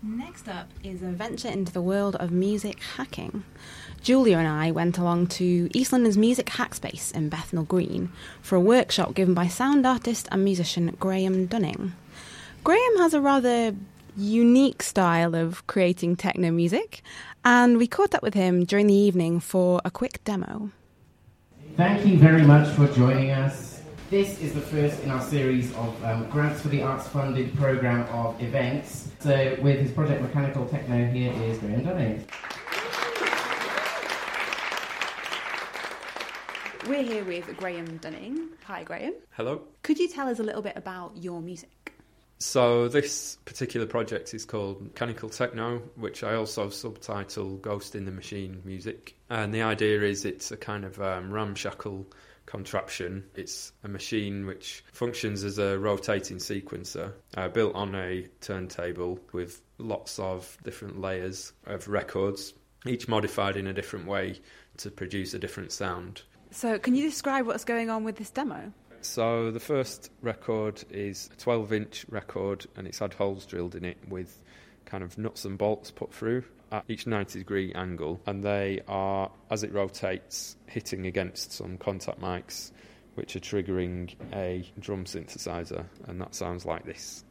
[0.02, 3.44] Next up is a venture into the world of music hacking.
[4.00, 8.60] Julia and I went along to East London's Music Hackspace in Bethnal Green for a
[8.60, 11.92] workshop given by sound artist and musician Graham Dunning.
[12.64, 13.74] Graham has a rather
[14.16, 17.02] unique style of creating techno music,
[17.44, 20.70] and we caught up with him during the evening for a quick demo.
[21.76, 23.67] Thank you very much for joining us.
[24.10, 28.06] This is the first in our series of um, Grants for the Arts funded programme
[28.08, 29.10] of events.
[29.18, 32.26] So, with his project Mechanical Techno, here is Graham Dunning.
[36.88, 38.48] We're here with Graham Dunning.
[38.64, 39.12] Hi, Graham.
[39.32, 39.60] Hello.
[39.82, 41.92] Could you tell us a little bit about your music?
[42.38, 48.12] So this particular project is called Mechanical Techno, which I also subtitle Ghost in the
[48.12, 49.16] Machine Music.
[49.28, 52.06] And the idea is it's a kind of um, ramshackle
[52.48, 53.24] contraption.
[53.34, 59.60] It's a machine which functions as a rotating sequencer, uh, built on a turntable with
[59.76, 62.54] lots of different layers of records,
[62.86, 64.40] each modified in a different way
[64.78, 66.22] to produce a different sound.
[66.50, 68.72] So, can you describe what's going on with this demo?
[69.00, 73.84] So the first record is a 12 inch record and it's had holes drilled in
[73.84, 74.42] it with
[74.86, 76.42] kind of nuts and bolts put through.
[76.70, 82.20] At each 90 degree angle, and they are, as it rotates, hitting against some contact
[82.20, 82.72] mics,
[83.14, 87.24] which are triggering a drum synthesizer, and that sounds like this.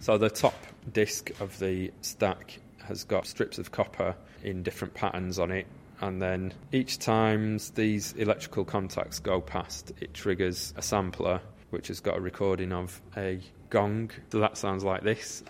[0.00, 0.54] So the top
[0.92, 5.66] disc of the stack has got strips of copper in different patterns on it,
[6.00, 11.40] and then each time these electrical contacts go past, it triggers a sampler
[11.72, 14.10] which has got a recording of a gong.
[14.30, 15.42] So that sounds like this.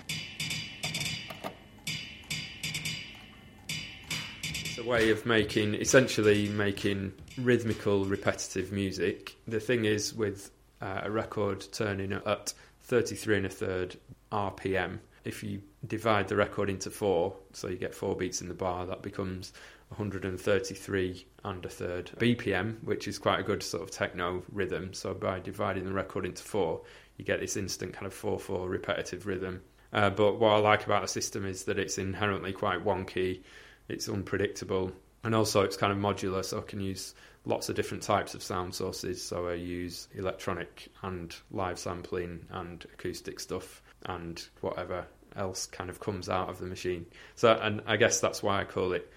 [4.45, 9.37] It's a way of making, essentially making rhythmical, repetitive music.
[9.49, 10.51] The thing is, with
[10.81, 13.97] uh, a record turning at 33 and a third
[14.31, 18.55] RPM, if you divide the record into four, so you get four beats in the
[18.55, 19.53] bar, that becomes
[19.93, 24.95] 133 and a third BPM, which is quite a good sort of techno rhythm.
[24.95, 26.83] So by dividing the record into four,
[27.17, 29.63] you get this instant kind of 4 4 repetitive rhythm.
[29.93, 33.43] Uh, but what I like about the system is that it's inherently quite wonky,
[33.89, 37.15] it's unpredictable, and also it's kind of modular, so I can use
[37.45, 39.23] lots of different types of sound sources.
[39.23, 46.01] So I use electronic and live sampling and acoustic stuff and whatever else kind of
[46.01, 47.07] comes out of the machine.
[47.35, 49.11] So, and I guess that's why I call it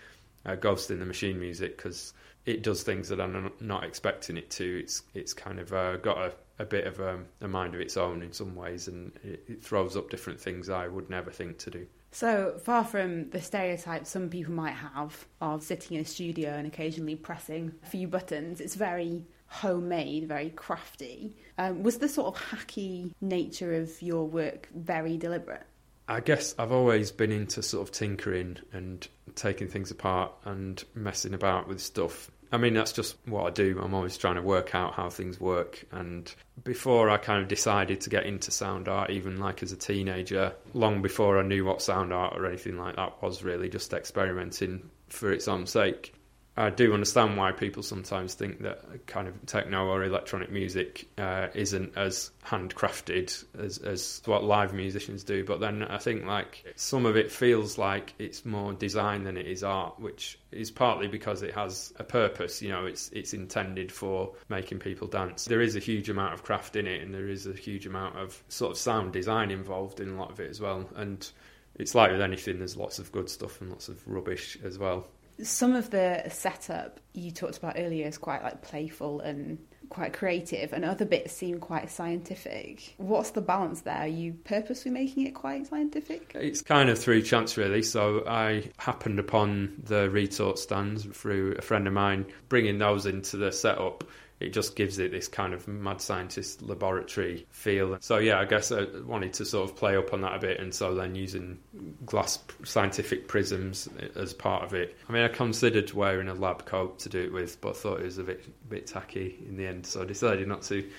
[0.45, 2.13] uh, Ghost in the Machine music because
[2.45, 4.79] it does things that I'm not expecting it to.
[4.79, 7.97] It's it's kind of uh, got a, a bit of a, a, mind of its
[7.97, 11.57] own in some ways, and it, it throws up different things I would never think
[11.59, 11.87] to do.
[12.11, 16.65] So far from the stereotype some people might have of sitting in a studio and
[16.65, 21.35] occasionally pressing a few buttons, it's very homemade, very crafty.
[21.57, 25.65] Um, was the sort of hacky nature of your work very deliberate?
[26.07, 31.33] I guess I've always been into sort of tinkering and taking things apart and messing
[31.33, 32.31] about with stuff.
[32.51, 33.79] I mean, that's just what I do.
[33.81, 35.83] I'm always trying to work out how things work.
[35.91, 36.33] And
[36.63, 40.53] before I kind of decided to get into sound art, even like as a teenager,
[40.73, 44.89] long before I knew what sound art or anything like that was, really just experimenting
[45.09, 46.14] for its own sake.
[46.57, 51.47] I do understand why people sometimes think that kind of techno or electronic music uh,
[51.53, 55.43] isn't as handcrafted as, as what live musicians do.
[55.43, 59.47] But then I think like some of it feels like it's more design than it
[59.47, 62.61] is art, which is partly because it has a purpose.
[62.61, 65.45] You know, it's it's intended for making people dance.
[65.45, 68.17] There is a huge amount of craft in it, and there is a huge amount
[68.17, 70.89] of sort of sound design involved in a lot of it as well.
[70.95, 71.29] And
[71.77, 75.05] it's like with anything, there's lots of good stuff and lots of rubbish as well
[75.43, 79.57] some of the setup you talked about earlier is quite like playful and
[79.89, 82.95] quite creative and other bits seem quite scientific.
[82.97, 83.99] What's the balance there?
[83.99, 86.31] Are you purposely making it quite scientific?
[86.35, 87.81] It's kind of through chance really.
[87.81, 93.37] So i happened upon the retort stands through a friend of mine bringing those into
[93.37, 94.03] the setup
[94.39, 97.97] it just gives it this kind of mad scientist laboratory feel.
[98.01, 100.59] So yeah, I guess I wanted to sort of play up on that a bit,
[100.59, 101.59] and so then using
[102.05, 104.97] glass scientific prisms as part of it.
[105.07, 108.05] I mean, I considered wearing a lab coat to do it with, but thought it
[108.05, 110.89] was a bit bit tacky in the end, so I decided not to.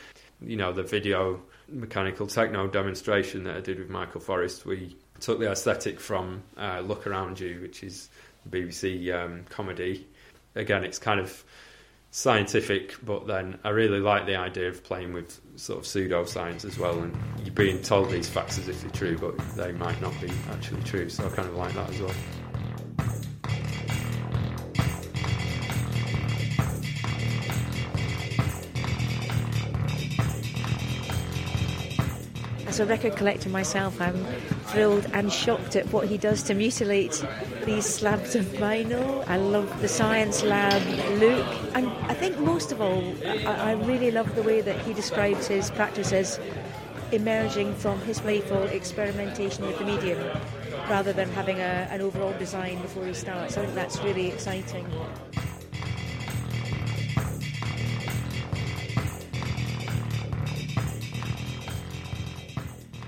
[0.42, 5.38] You know, the video mechanical techno demonstration that I did with Michael Forrest, we took
[5.38, 8.10] the aesthetic from uh, Look Around You, which is
[8.50, 10.06] BBC um, comedy.
[10.54, 11.42] Again, it's kind of
[12.16, 16.78] scientific, but then I really like the idea of playing with sort of pseudoscience as
[16.78, 17.14] well, and
[17.44, 20.82] you're being told these facts as if they're true, but they might not be actually
[20.84, 21.10] true.
[21.10, 22.14] So I kind of like that as well.
[32.66, 34.24] As a record collector myself, I'm
[34.68, 37.24] thrilled and shocked at what he does to mutilate
[37.64, 39.26] these slabs of vinyl.
[39.26, 40.82] I love the science lab
[41.18, 41.46] look.
[41.74, 45.46] And I think most of all, I, I really love the way that he describes
[45.46, 46.40] his practice as
[47.12, 50.18] emerging from his playful experimentation with the medium
[50.88, 53.56] rather than having a, an overall design before he starts.
[53.56, 54.86] I think that's really exciting.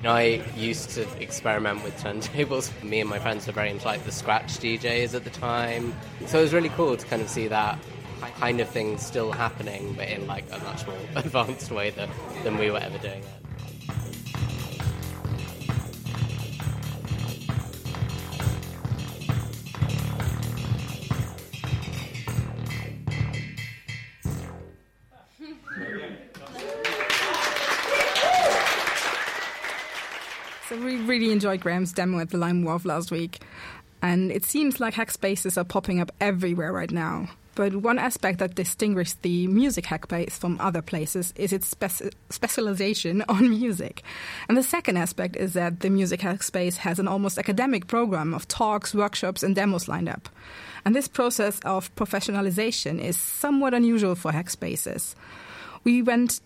[0.04, 2.70] I used to experiment with turntables.
[2.82, 5.94] Me and my friends were very into like the scratch DJs at the time.
[6.26, 7.78] So it was really cool to kind of see that
[8.38, 12.10] kind of thing still happening, but in like a much more advanced way than,
[12.44, 13.47] than we were ever doing it.
[31.38, 33.38] Enjoyed Graham's demo at the Lime Wharf last week,
[34.02, 37.28] and it seems like hack spaces are popping up everywhere right now.
[37.54, 43.22] But one aspect that distinguishes the music hackspace from other places is its speci- specialization
[43.28, 44.02] on music.
[44.48, 48.48] And the second aspect is that the music hackspace has an almost academic program of
[48.48, 50.28] talks, workshops, and demos lined up.
[50.84, 55.14] And this process of professionalization is somewhat unusual for hackspaces.
[55.84, 56.40] We went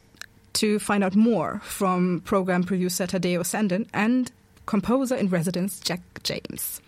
[0.53, 4.31] to find out more from program producer Tadeo Sendon and
[4.67, 6.81] composer in residence Jack James.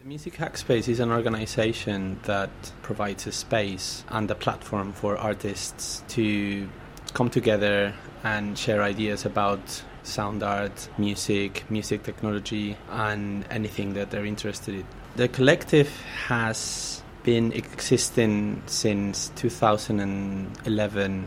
[0.00, 2.50] The Music Hackspace is an organization that
[2.82, 6.68] provides a space and a platform for artists to
[7.12, 14.24] come together and share ideas about sound art, music, music technology, and anything that they're
[14.24, 14.84] interested in.
[15.16, 15.88] The collective
[16.26, 21.26] has been existing since 2011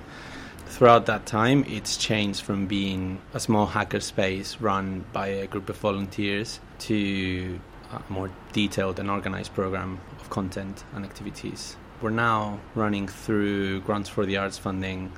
[0.80, 5.75] throughout that time, it's changed from being a small hackerspace run by a group of
[5.75, 7.59] volunteers to
[7.91, 11.75] a more detailed and organized program of content and activities.
[12.01, 15.11] We're now running through Grants for the Arts funding.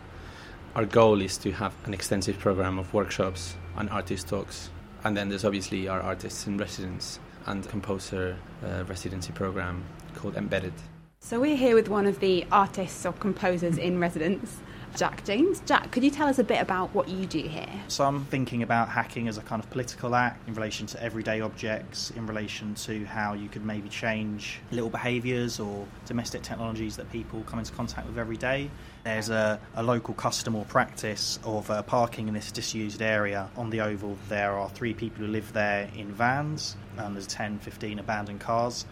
[0.73, 4.71] Our goal is to have an extensive program of workshops and artist talks.
[5.03, 8.35] And then there's obviously our artists in residence and composer
[8.65, 9.85] uh, residency program
[10.15, 10.73] called Embedded.
[11.19, 14.57] So we're here with one of the artists or composers in residence.
[14.95, 15.61] Jack James.
[15.65, 17.69] Jack, could you tell us a bit about what you do here?
[17.87, 21.41] So I'm thinking about hacking as a kind of political act in relation to everyday
[21.41, 27.11] objects, in relation to how you could maybe change little behaviours or domestic technologies that
[27.11, 28.69] people come into contact with every day.
[29.03, 33.49] There's a, a local custom or practice of uh, parking in this disused area.
[33.55, 37.59] On the Oval, there are three people who live there in vans, and there's 10,
[37.59, 38.85] 15 abandoned cars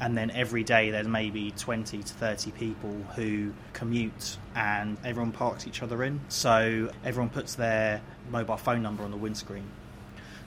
[0.00, 5.66] and then every day there's maybe 20 to 30 people who commute and everyone parks
[5.66, 9.64] each other in so everyone puts their mobile phone number on the windscreen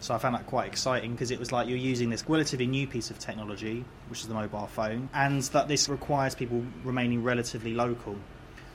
[0.03, 2.85] so I found that quite exciting because it was like you're using this relatively new
[2.85, 7.73] piece of technology, which is the mobile phone, and that this requires people remaining relatively
[7.73, 8.17] local.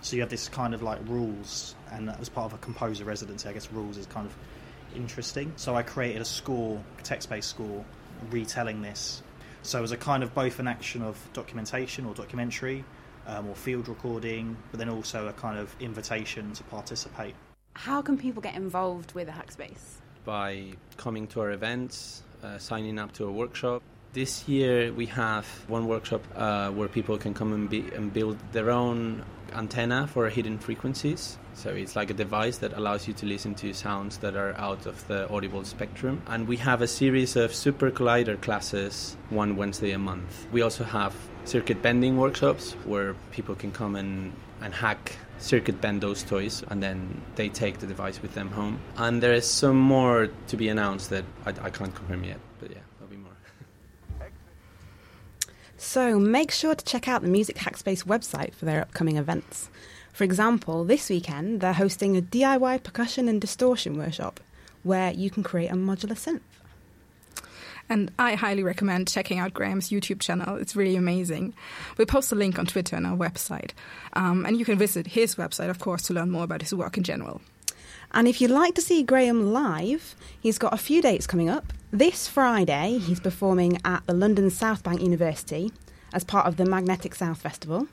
[0.01, 3.05] So you have this kind of like rules, and that was part of a composer
[3.05, 3.47] residency.
[3.47, 4.35] I guess rules is kind of
[4.97, 5.53] interesting.
[5.57, 7.85] So I created a score, text-based score,
[8.31, 9.23] retelling this
[9.69, 12.85] so as a kind of both an action of documentation or documentary
[13.27, 17.35] um, or field recording, but then also a kind of invitation to participate.
[17.75, 19.99] How can people get involved with a hackspace?
[20.25, 23.83] By coming to our events, uh, signing up to a workshop.
[24.15, 28.39] This year we have one workshop uh, where people can come and, be, and build
[28.53, 29.23] their own
[29.53, 31.39] antenna for hidden frequencies.
[31.55, 34.87] So it's like a device that allows you to listen to sounds that are out
[34.87, 36.23] of the audible spectrum.
[36.27, 40.47] And we have a series of SuperCollider classes one Wednesday a month.
[40.53, 46.01] We also have circuit bending workshops where people can come and, and hack circuit bend
[46.01, 48.79] those toys and then they take the device with them home.
[48.97, 52.71] And there is some more to be announced that I, I can't confirm yet, but
[52.71, 52.79] yeah.
[55.81, 59.71] So make sure to check out the Music Hackspace website for their upcoming events.
[60.13, 64.41] For example, this weekend they're hosting a DIY percussion and distortion workshop
[64.83, 66.41] where you can create a modular synth.
[67.89, 70.57] And I highly recommend checking out Graham's YouTube channel.
[70.57, 71.55] It's really amazing.
[71.97, 73.71] We post a link on Twitter and our website.
[74.15, 76.97] Um, and you can visit his website, of course, to learn more about his work
[76.97, 77.41] in general.
[78.11, 81.73] And if you'd like to see Graham live, he's got a few dates coming up.
[81.93, 85.73] This Friday, he's performing at the London South Bank University
[86.13, 87.89] as part of the Magnetic South Festival.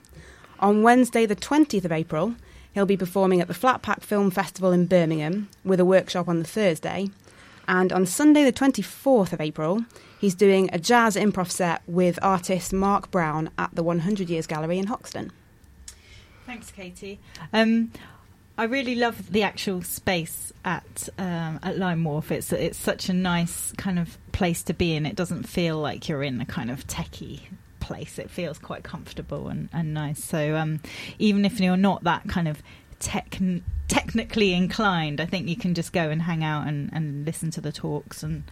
[0.59, 2.35] On Wednesday, the 20th of April,
[2.73, 6.47] he'll be performing at the Flatpack Film Festival in Birmingham with a workshop on the
[6.47, 7.07] Thursday.
[7.69, 9.85] And on Sunday, the 24th of April,
[10.19, 14.77] he's doing a jazz improv set with artist Mark Brown at the 100 Years Gallery
[14.77, 15.31] in Hoxton.
[16.45, 17.19] Thanks, Katie.
[17.53, 17.93] Um,
[18.57, 22.31] I really love the actual space at um, at Lime Wharf.
[22.31, 25.05] It's it's such a nice kind of place to be in.
[25.05, 27.41] It doesn't feel like you're in a kind of techie
[27.79, 28.17] place.
[28.17, 30.23] It feels quite comfortable and, and nice.
[30.23, 30.79] So um,
[31.19, 32.63] even if you're not that kind of
[32.99, 33.37] tech,
[33.87, 37.61] technically inclined, I think you can just go and hang out and, and listen to
[37.61, 38.43] the talks and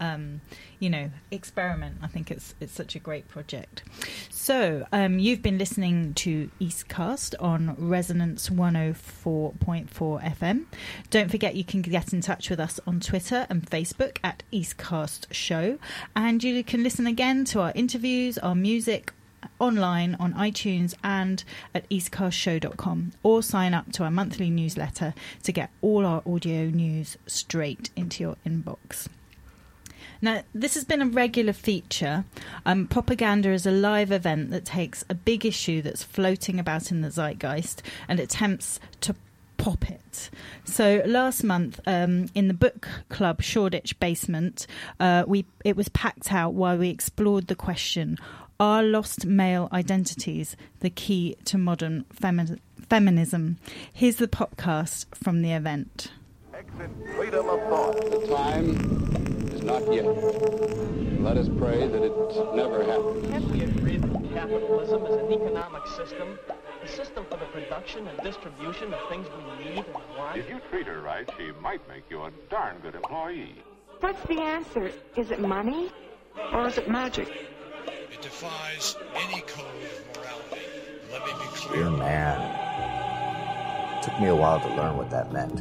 [0.00, 0.40] um,
[0.78, 1.98] you know, experiment.
[2.02, 3.82] I think it's it's such a great project.
[4.30, 10.64] So um, you've been listening to Eastcast on Resonance 104.4 FM.
[11.10, 15.32] Don't forget you can get in touch with us on Twitter and Facebook at Eastcast
[15.32, 15.78] Show,
[16.14, 19.12] and you can listen again to our interviews, our music,
[19.58, 21.44] online on iTunes and
[21.74, 27.16] at eastcastshow.com or sign up to our monthly newsletter to get all our audio news
[27.26, 29.08] straight into your inbox.
[30.26, 32.24] Now, this has been a regular feature.
[32.64, 37.00] Um, propaganda is a live event that takes a big issue that's floating about in
[37.00, 39.14] the zeitgeist and attempts to
[39.56, 40.28] pop it.
[40.64, 44.66] So last month um, in the book club Shoreditch basement,
[44.98, 48.18] uh, we it was packed out while we explored the question:
[48.58, 52.58] Are lost male identities the key to modern femi-
[52.90, 53.58] feminism?
[53.92, 56.10] Here's the podcast from the event.
[57.14, 58.10] Freedom of thought.
[58.10, 59.25] The time is
[59.66, 60.06] not yet.
[61.20, 62.12] Let us pray that it
[62.54, 63.28] never happens.
[63.28, 66.38] Can't we agree that capitalism is an economic system?
[66.84, 70.38] A system for the production and distribution of things we need and want?
[70.38, 73.60] If you treat her right, she might make you a darn good employee.
[74.00, 74.92] What's the answer?
[75.16, 75.90] Is it money
[76.52, 77.28] or is it magic?
[78.12, 80.60] It defies any code of morality.
[81.10, 81.82] Let me be clear.
[81.82, 82.40] Dear man.
[84.02, 85.60] Took me a while to learn what that meant.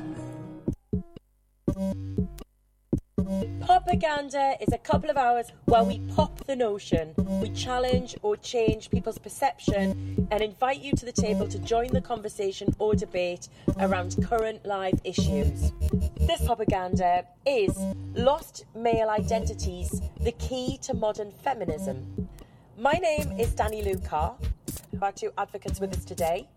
[3.65, 8.91] Propaganda is a couple of hours where we pop the notion, we challenge or change
[8.91, 13.49] people's perception, and invite you to the table to join the conversation or debate
[13.79, 15.71] around current live issues.
[16.19, 17.75] This propaganda is
[18.13, 22.29] Lost Male Identities, the key to modern feminism.
[22.77, 24.33] My name is Danny Lucar,
[25.01, 26.47] our two advocates with us today,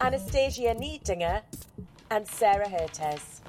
[0.00, 1.42] Anastasia Niedinger
[2.10, 3.42] and Sarah Hertes.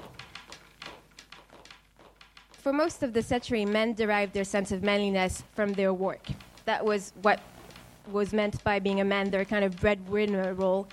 [2.62, 6.28] For most of the century, men derived their sense of manliness from their work.
[6.64, 7.40] That was what
[8.12, 10.86] was meant by being a man, their kind of breadwinner role.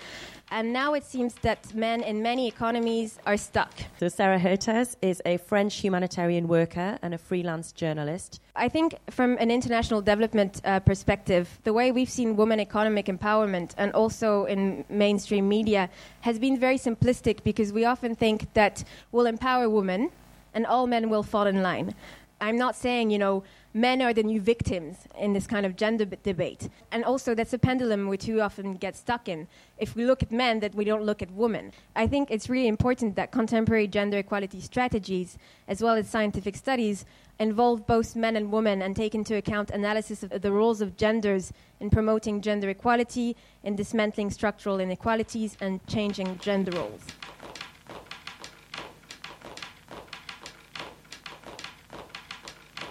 [0.49, 3.71] And now it seems that men in many economies are stuck.
[3.99, 8.41] So, Sarah Hertes is a French humanitarian worker and a freelance journalist.
[8.55, 13.75] I think, from an international development uh, perspective, the way we've seen women economic empowerment
[13.77, 15.91] and also in mainstream media
[16.21, 20.09] has been very simplistic because we often think that we'll empower women
[20.53, 21.93] and all men will fall in line.
[22.41, 23.43] I'm not saying, you know,
[23.73, 26.69] men are the new victims in this kind of gender b- debate.
[26.91, 29.47] And also, that's a pendulum we too often get stuck in.
[29.77, 31.73] If we look at men, that we don't look at women.
[31.97, 35.37] I think it's really important that contemporary gender equality strategies,
[35.67, 37.05] as well as scientific studies,
[37.39, 41.51] involve both men and women and take into account analysis of the roles of genders
[41.81, 47.01] in promoting gender equality, in dismantling structural inequalities, and changing gender roles.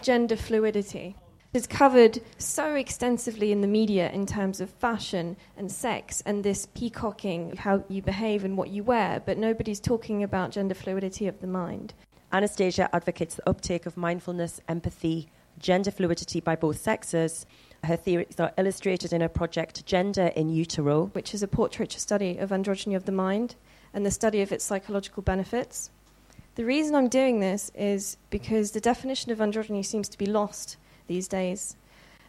[0.09, 1.15] Gender fluidity
[1.53, 6.65] is covered so extensively in the media in terms of fashion and sex and this
[6.65, 11.39] peacocking, how you behave and what you wear, but nobody's talking about gender fluidity of
[11.43, 11.93] the mind.
[12.33, 15.29] Anastasia advocates the uptake of mindfulness, empathy,
[15.59, 17.45] gender fluidity by both sexes.
[17.85, 22.39] Her theories are illustrated in her project Gender in Utero, which is a portraiture study
[22.39, 23.57] of androgyny of the mind
[23.93, 25.91] and the study of its psychological benefits.
[26.59, 30.77] The reason I'm doing this is because the definition of androgyny seems to be lost
[31.07, 31.77] these days.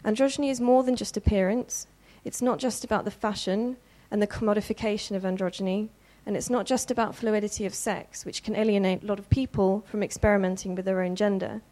[0.06, 1.88] Androgyny is more than just appearance,
[2.24, 3.78] it's not just about the fashion
[4.12, 5.90] and the commodification of androgyny,
[6.28, 9.84] and it's not just about fluidity of sex, which can alienate a lot of people
[9.88, 11.64] from experimenting with their own gender.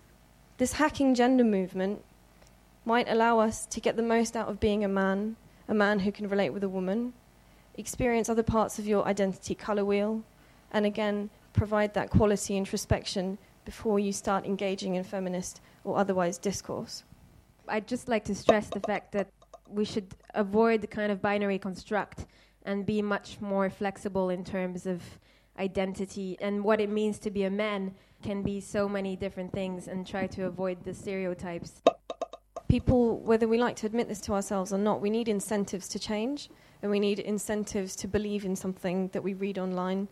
[0.58, 2.04] This hacking gender movement
[2.86, 5.36] might allow us to get the most out of being a man,
[5.68, 7.14] a man who can relate with a woman,
[7.76, 10.24] experience other parts of your identity color wheel,
[10.72, 17.04] and again, provide that quality introspection before you start engaging in feminist or otherwise discourse.
[17.68, 19.28] I'd just like to stress the fact that
[19.68, 22.26] we should avoid the kind of binary construct
[22.64, 25.02] and be much more flexible in terms of
[25.60, 27.94] identity and what it means to be a man
[28.24, 31.82] can be so many different things and try to avoid the stereotypes.
[32.70, 36.00] People, whether we like to admit this to ourselves or not, we need incentives to
[36.00, 36.50] change
[36.82, 40.08] and we need incentives to believe in something that we read online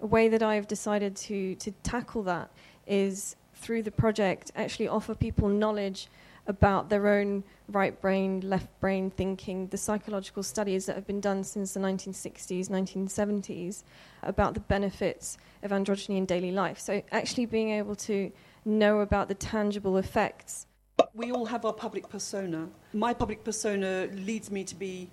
[0.00, 2.50] a way that I've decided to, to tackle that
[2.86, 6.08] is through the project actually offer people knowledge
[6.46, 11.44] about their own right brain, left brain thinking, the psychological studies that have been done
[11.44, 13.82] since the 1960s, 1970s
[14.22, 16.78] about the benefits of androgyny in daily life.
[16.78, 18.32] So, actually being able to
[18.64, 20.66] know about the tangible effects.
[21.14, 22.68] We all have our public persona.
[22.94, 25.10] My public persona leads me to be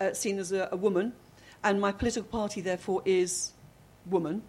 [0.00, 1.12] uh, seen as a, a woman,
[1.64, 3.52] and my political party, therefore, is
[4.06, 4.42] woman.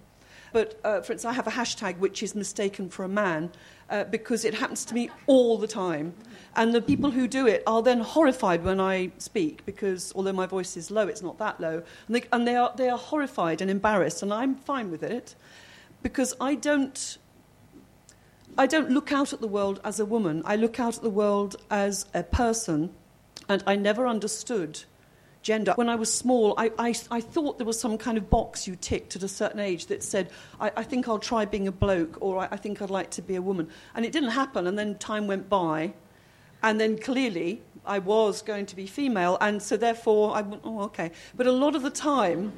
[0.53, 3.51] But uh, for instance, I have a hashtag which is mistaken for a man
[3.89, 6.13] uh, because it happens to me all the time.
[6.55, 10.45] And the people who do it are then horrified when I speak because although my
[10.45, 11.83] voice is low, it's not that low.
[12.07, 15.35] And they, and they, are, they are horrified and embarrassed, and I'm fine with it
[16.01, 17.17] because I don't.
[18.59, 20.41] I don't look out at the world as a woman.
[20.43, 22.91] I look out at the world as a person,
[23.47, 24.85] and I never understood
[25.47, 25.71] gender.
[25.75, 28.75] When I was small, I, I, I, thought there was some kind of box you
[28.75, 30.29] ticked at a certain age that said,
[30.59, 33.21] I, I think I'll try being a bloke or I, I think I'd like to
[33.21, 33.69] be a woman.
[33.95, 35.93] And it didn't happen, and then time went by,
[36.61, 40.81] and then clearly I was going to be female, and so therefore I went, oh,
[40.81, 41.11] okay.
[41.33, 42.51] But a lot of the time,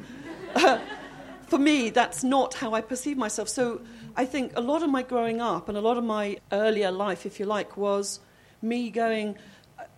[1.47, 3.49] for me, that's not how I perceive myself.
[3.49, 3.81] So
[4.15, 7.27] I think a lot of my growing up and a lot of my earlier life,
[7.27, 8.19] if you like, was
[8.63, 9.37] me going,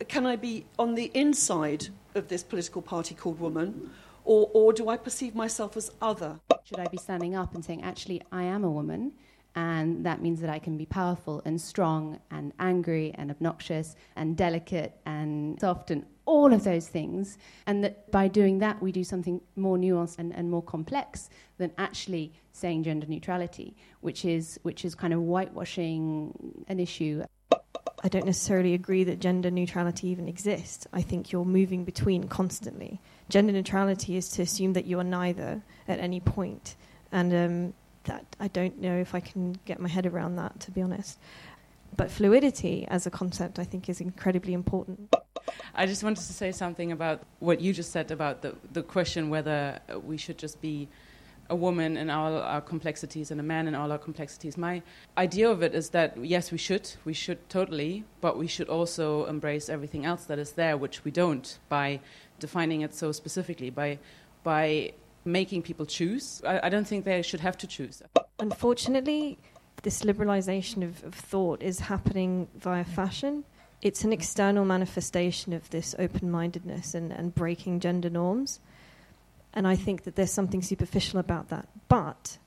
[0.09, 3.91] can I be on the inside of this political party called woman?
[4.23, 6.39] Or, or do I perceive myself as other?
[6.63, 9.13] Should I be standing up and saying, actually, I am a woman?
[9.55, 14.37] And that means that I can be powerful and strong and angry and obnoxious and
[14.37, 17.37] delicate and soft and all of those things.
[17.67, 21.71] And that by doing that, we do something more nuanced and, and more complex than
[21.77, 27.23] actually saying gender neutrality, which is, which is kind of whitewashing an issue.
[28.03, 30.87] I don't necessarily agree that gender neutrality even exists.
[30.91, 32.99] I think you're moving between constantly.
[33.29, 36.75] Gender neutrality is to assume that you are neither at any point.
[37.11, 37.73] And um,
[38.05, 41.19] that I don't know if I can get my head around that, to be honest.
[41.95, 45.13] But fluidity as a concept, I think, is incredibly important.
[45.75, 49.29] I just wanted to say something about what you just said about the, the question
[49.29, 50.87] whether we should just be
[51.51, 54.57] a woman in all our complexities and a man in all our complexities.
[54.57, 54.81] My
[55.17, 59.25] idea of it is that yes, we should, we should totally, but we should also
[59.25, 61.99] embrace everything else that is there, which we don't by
[62.39, 63.99] defining it so specifically, by
[64.43, 64.93] by
[65.25, 66.41] making people choose.
[66.47, 68.01] I, I don't think they should have to choose.
[68.39, 69.37] Unfortunately,
[69.83, 73.43] this liberalization of, of thought is happening via fashion.
[73.81, 78.59] It's an external manifestation of this open mindedness and, and breaking gender norms.
[79.53, 81.67] And I think that there's something superficial about that.
[81.87, 82.37] But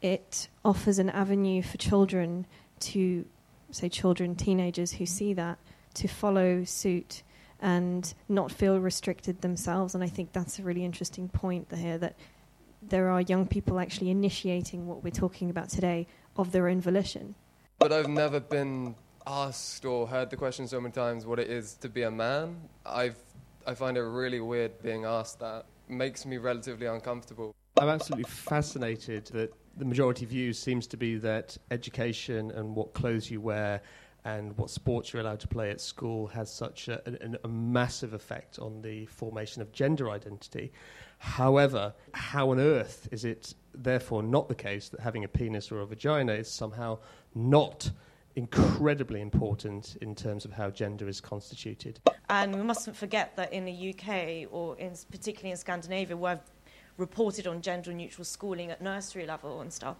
[0.00, 2.46] it offers an avenue for children
[2.80, 3.24] to,
[3.70, 5.58] say, children, teenagers who see that,
[5.94, 7.22] to follow suit
[7.60, 9.94] and not feel restricted themselves.
[9.94, 12.16] And I think that's a really interesting point here that
[12.82, 16.06] there are young people actually initiating what we're talking about today
[16.36, 17.34] of their own volition.
[17.78, 18.94] But I've never been
[19.26, 22.68] asked or heard the question so many times what it is to be a man.
[22.84, 23.16] I've,
[23.66, 27.54] I find it really weird being asked that makes me relatively uncomfortable.
[27.80, 33.30] I'm absolutely fascinated that the majority view seems to be that education and what clothes
[33.30, 33.82] you wear
[34.24, 38.14] and what sports you're allowed to play at school has such a, a, a massive
[38.14, 40.72] effect on the formation of gender identity.
[41.18, 45.80] However, how on earth is it therefore not the case that having a penis or
[45.80, 46.98] a vagina is somehow
[47.34, 47.90] not
[48.36, 52.00] incredibly important in terms of how gender is constituted.
[52.28, 56.50] And we mustn't forget that in the UK, or in, particularly in Scandinavia, where I've
[56.96, 59.96] reported on gender neutral schooling at nursery level and stuff,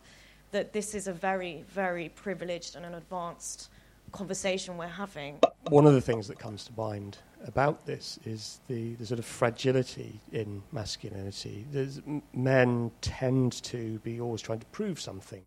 [0.53, 3.71] that this is a very, very privileged and an advanced
[4.13, 5.41] conversation we're having.
[5.69, 9.27] One of the things that comes to mind about this is the, the sort of
[9.27, 11.67] fragility in masculinity.
[11.71, 12.01] There's,
[12.33, 15.43] men tend to be always trying to prove something.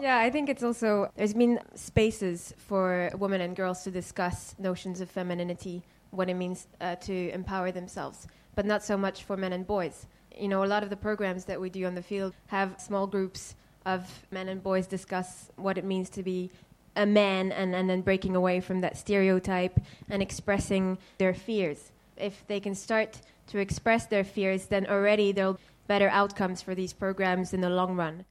[0.00, 5.00] Yeah, I think it's also there's been spaces for women and girls to discuss notions
[5.00, 9.52] of femininity, what it means uh, to empower themselves, but not so much for men
[9.52, 10.06] and boys.
[10.38, 13.08] You know, a lot of the programs that we do on the field have small
[13.08, 16.50] groups of men and boys discuss what it means to be
[16.94, 21.90] a man and, and then breaking away from that stereotype and expressing their fears.
[22.16, 26.74] If they can start to express their fears, then already there'll be better outcomes for
[26.74, 28.24] these programs in the long run.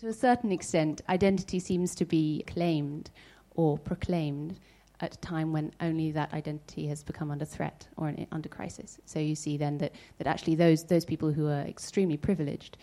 [0.00, 3.10] To a certain extent, identity seems to be claimed
[3.54, 4.60] or proclaimed
[5.00, 8.98] at a time when only that identity has become under threat or under crisis.
[9.06, 12.76] So you see then that, that actually those, those people who are extremely privileged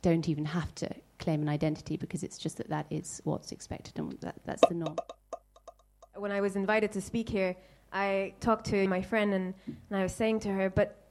[0.00, 0.88] don't even have to
[1.18, 4.74] claim an identity because it's just that that is what's expected and that, that's the
[4.74, 4.96] norm.
[6.14, 7.54] When I was invited to speak here,
[7.92, 11.02] I talked to my friend and, and I was saying to her, but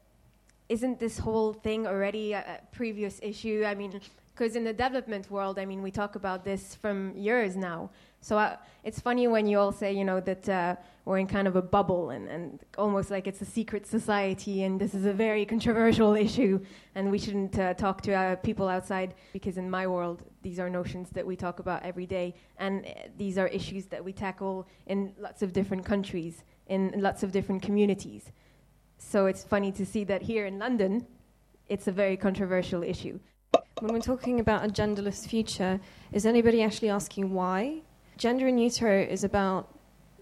[0.70, 3.64] isn't this whole thing already a, a previous issue?
[3.66, 4.00] I mean,
[4.36, 7.89] because in the development world, I mean, we talk about this from years now.
[8.19, 10.75] So uh, it's funny when you all say, you know, that uh,
[11.05, 14.81] we're in kind of a bubble and, and almost like it's a secret society and
[14.81, 16.59] this is a very controversial issue
[16.95, 20.69] and we shouldn't uh, talk to uh, people outside because in my world, these are
[20.69, 24.67] notions that we talk about every day and uh, these are issues that we tackle
[24.88, 28.33] in lots of different countries, in lots of different communities.
[28.97, 31.07] So it's funny to see that here in London,
[31.69, 33.17] it's a very controversial issue.
[33.80, 35.80] When we're talking about a genderless future,
[36.12, 37.82] is anybody actually asking why?
[38.18, 39.68] Gender in utero is about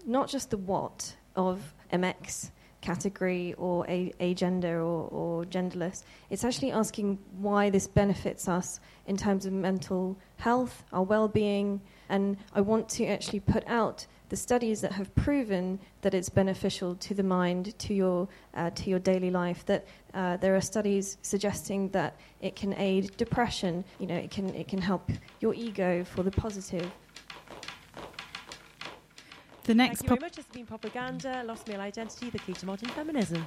[0.04, 6.02] not just the what of MX category or a, agender or, or genderless.
[6.30, 11.80] It's actually asking why this benefits us in terms of mental health, our well being,
[12.08, 16.96] and I want to actually put out the studies that have proven that it's beneficial
[16.96, 19.64] to the mind, to your, uh, to your daily life.
[19.66, 23.84] That uh, there are studies suggesting that it can aid depression.
[24.00, 25.08] You know, it can it can help
[25.38, 26.90] your ego for the positive.
[29.62, 30.38] The next Thank you very much.
[30.38, 33.46] It's been propaganda, lost male identity, the key to modern feminism.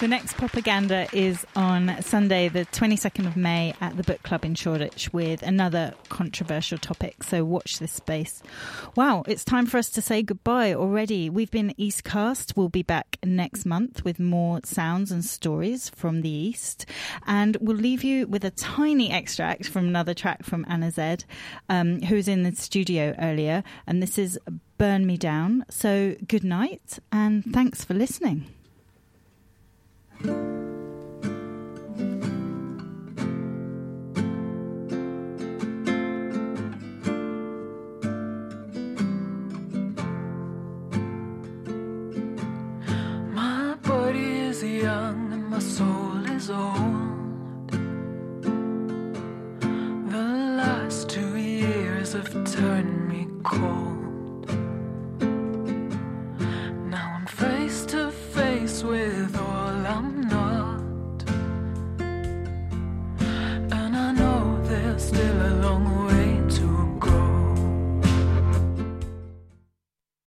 [0.00, 4.54] The next propaganda is on Sunday, the 22nd of May, at the Book Club in
[4.54, 7.22] Shoreditch with another controversial topic.
[7.22, 8.42] So watch this space.
[8.96, 11.30] Wow, it's time for us to say goodbye already.
[11.30, 12.56] We've been Eastcast.
[12.56, 16.86] We'll be back next month with more sounds and stories from the East.
[17.26, 21.18] And we'll leave you with a tiny extract from another track from Anna Z,
[21.68, 23.62] um, who was in the studio earlier.
[23.86, 24.38] And this is
[24.76, 25.64] Burn Me Down.
[25.70, 28.53] So good night and thanks for listening.
[52.14, 53.93] Have turned me cold.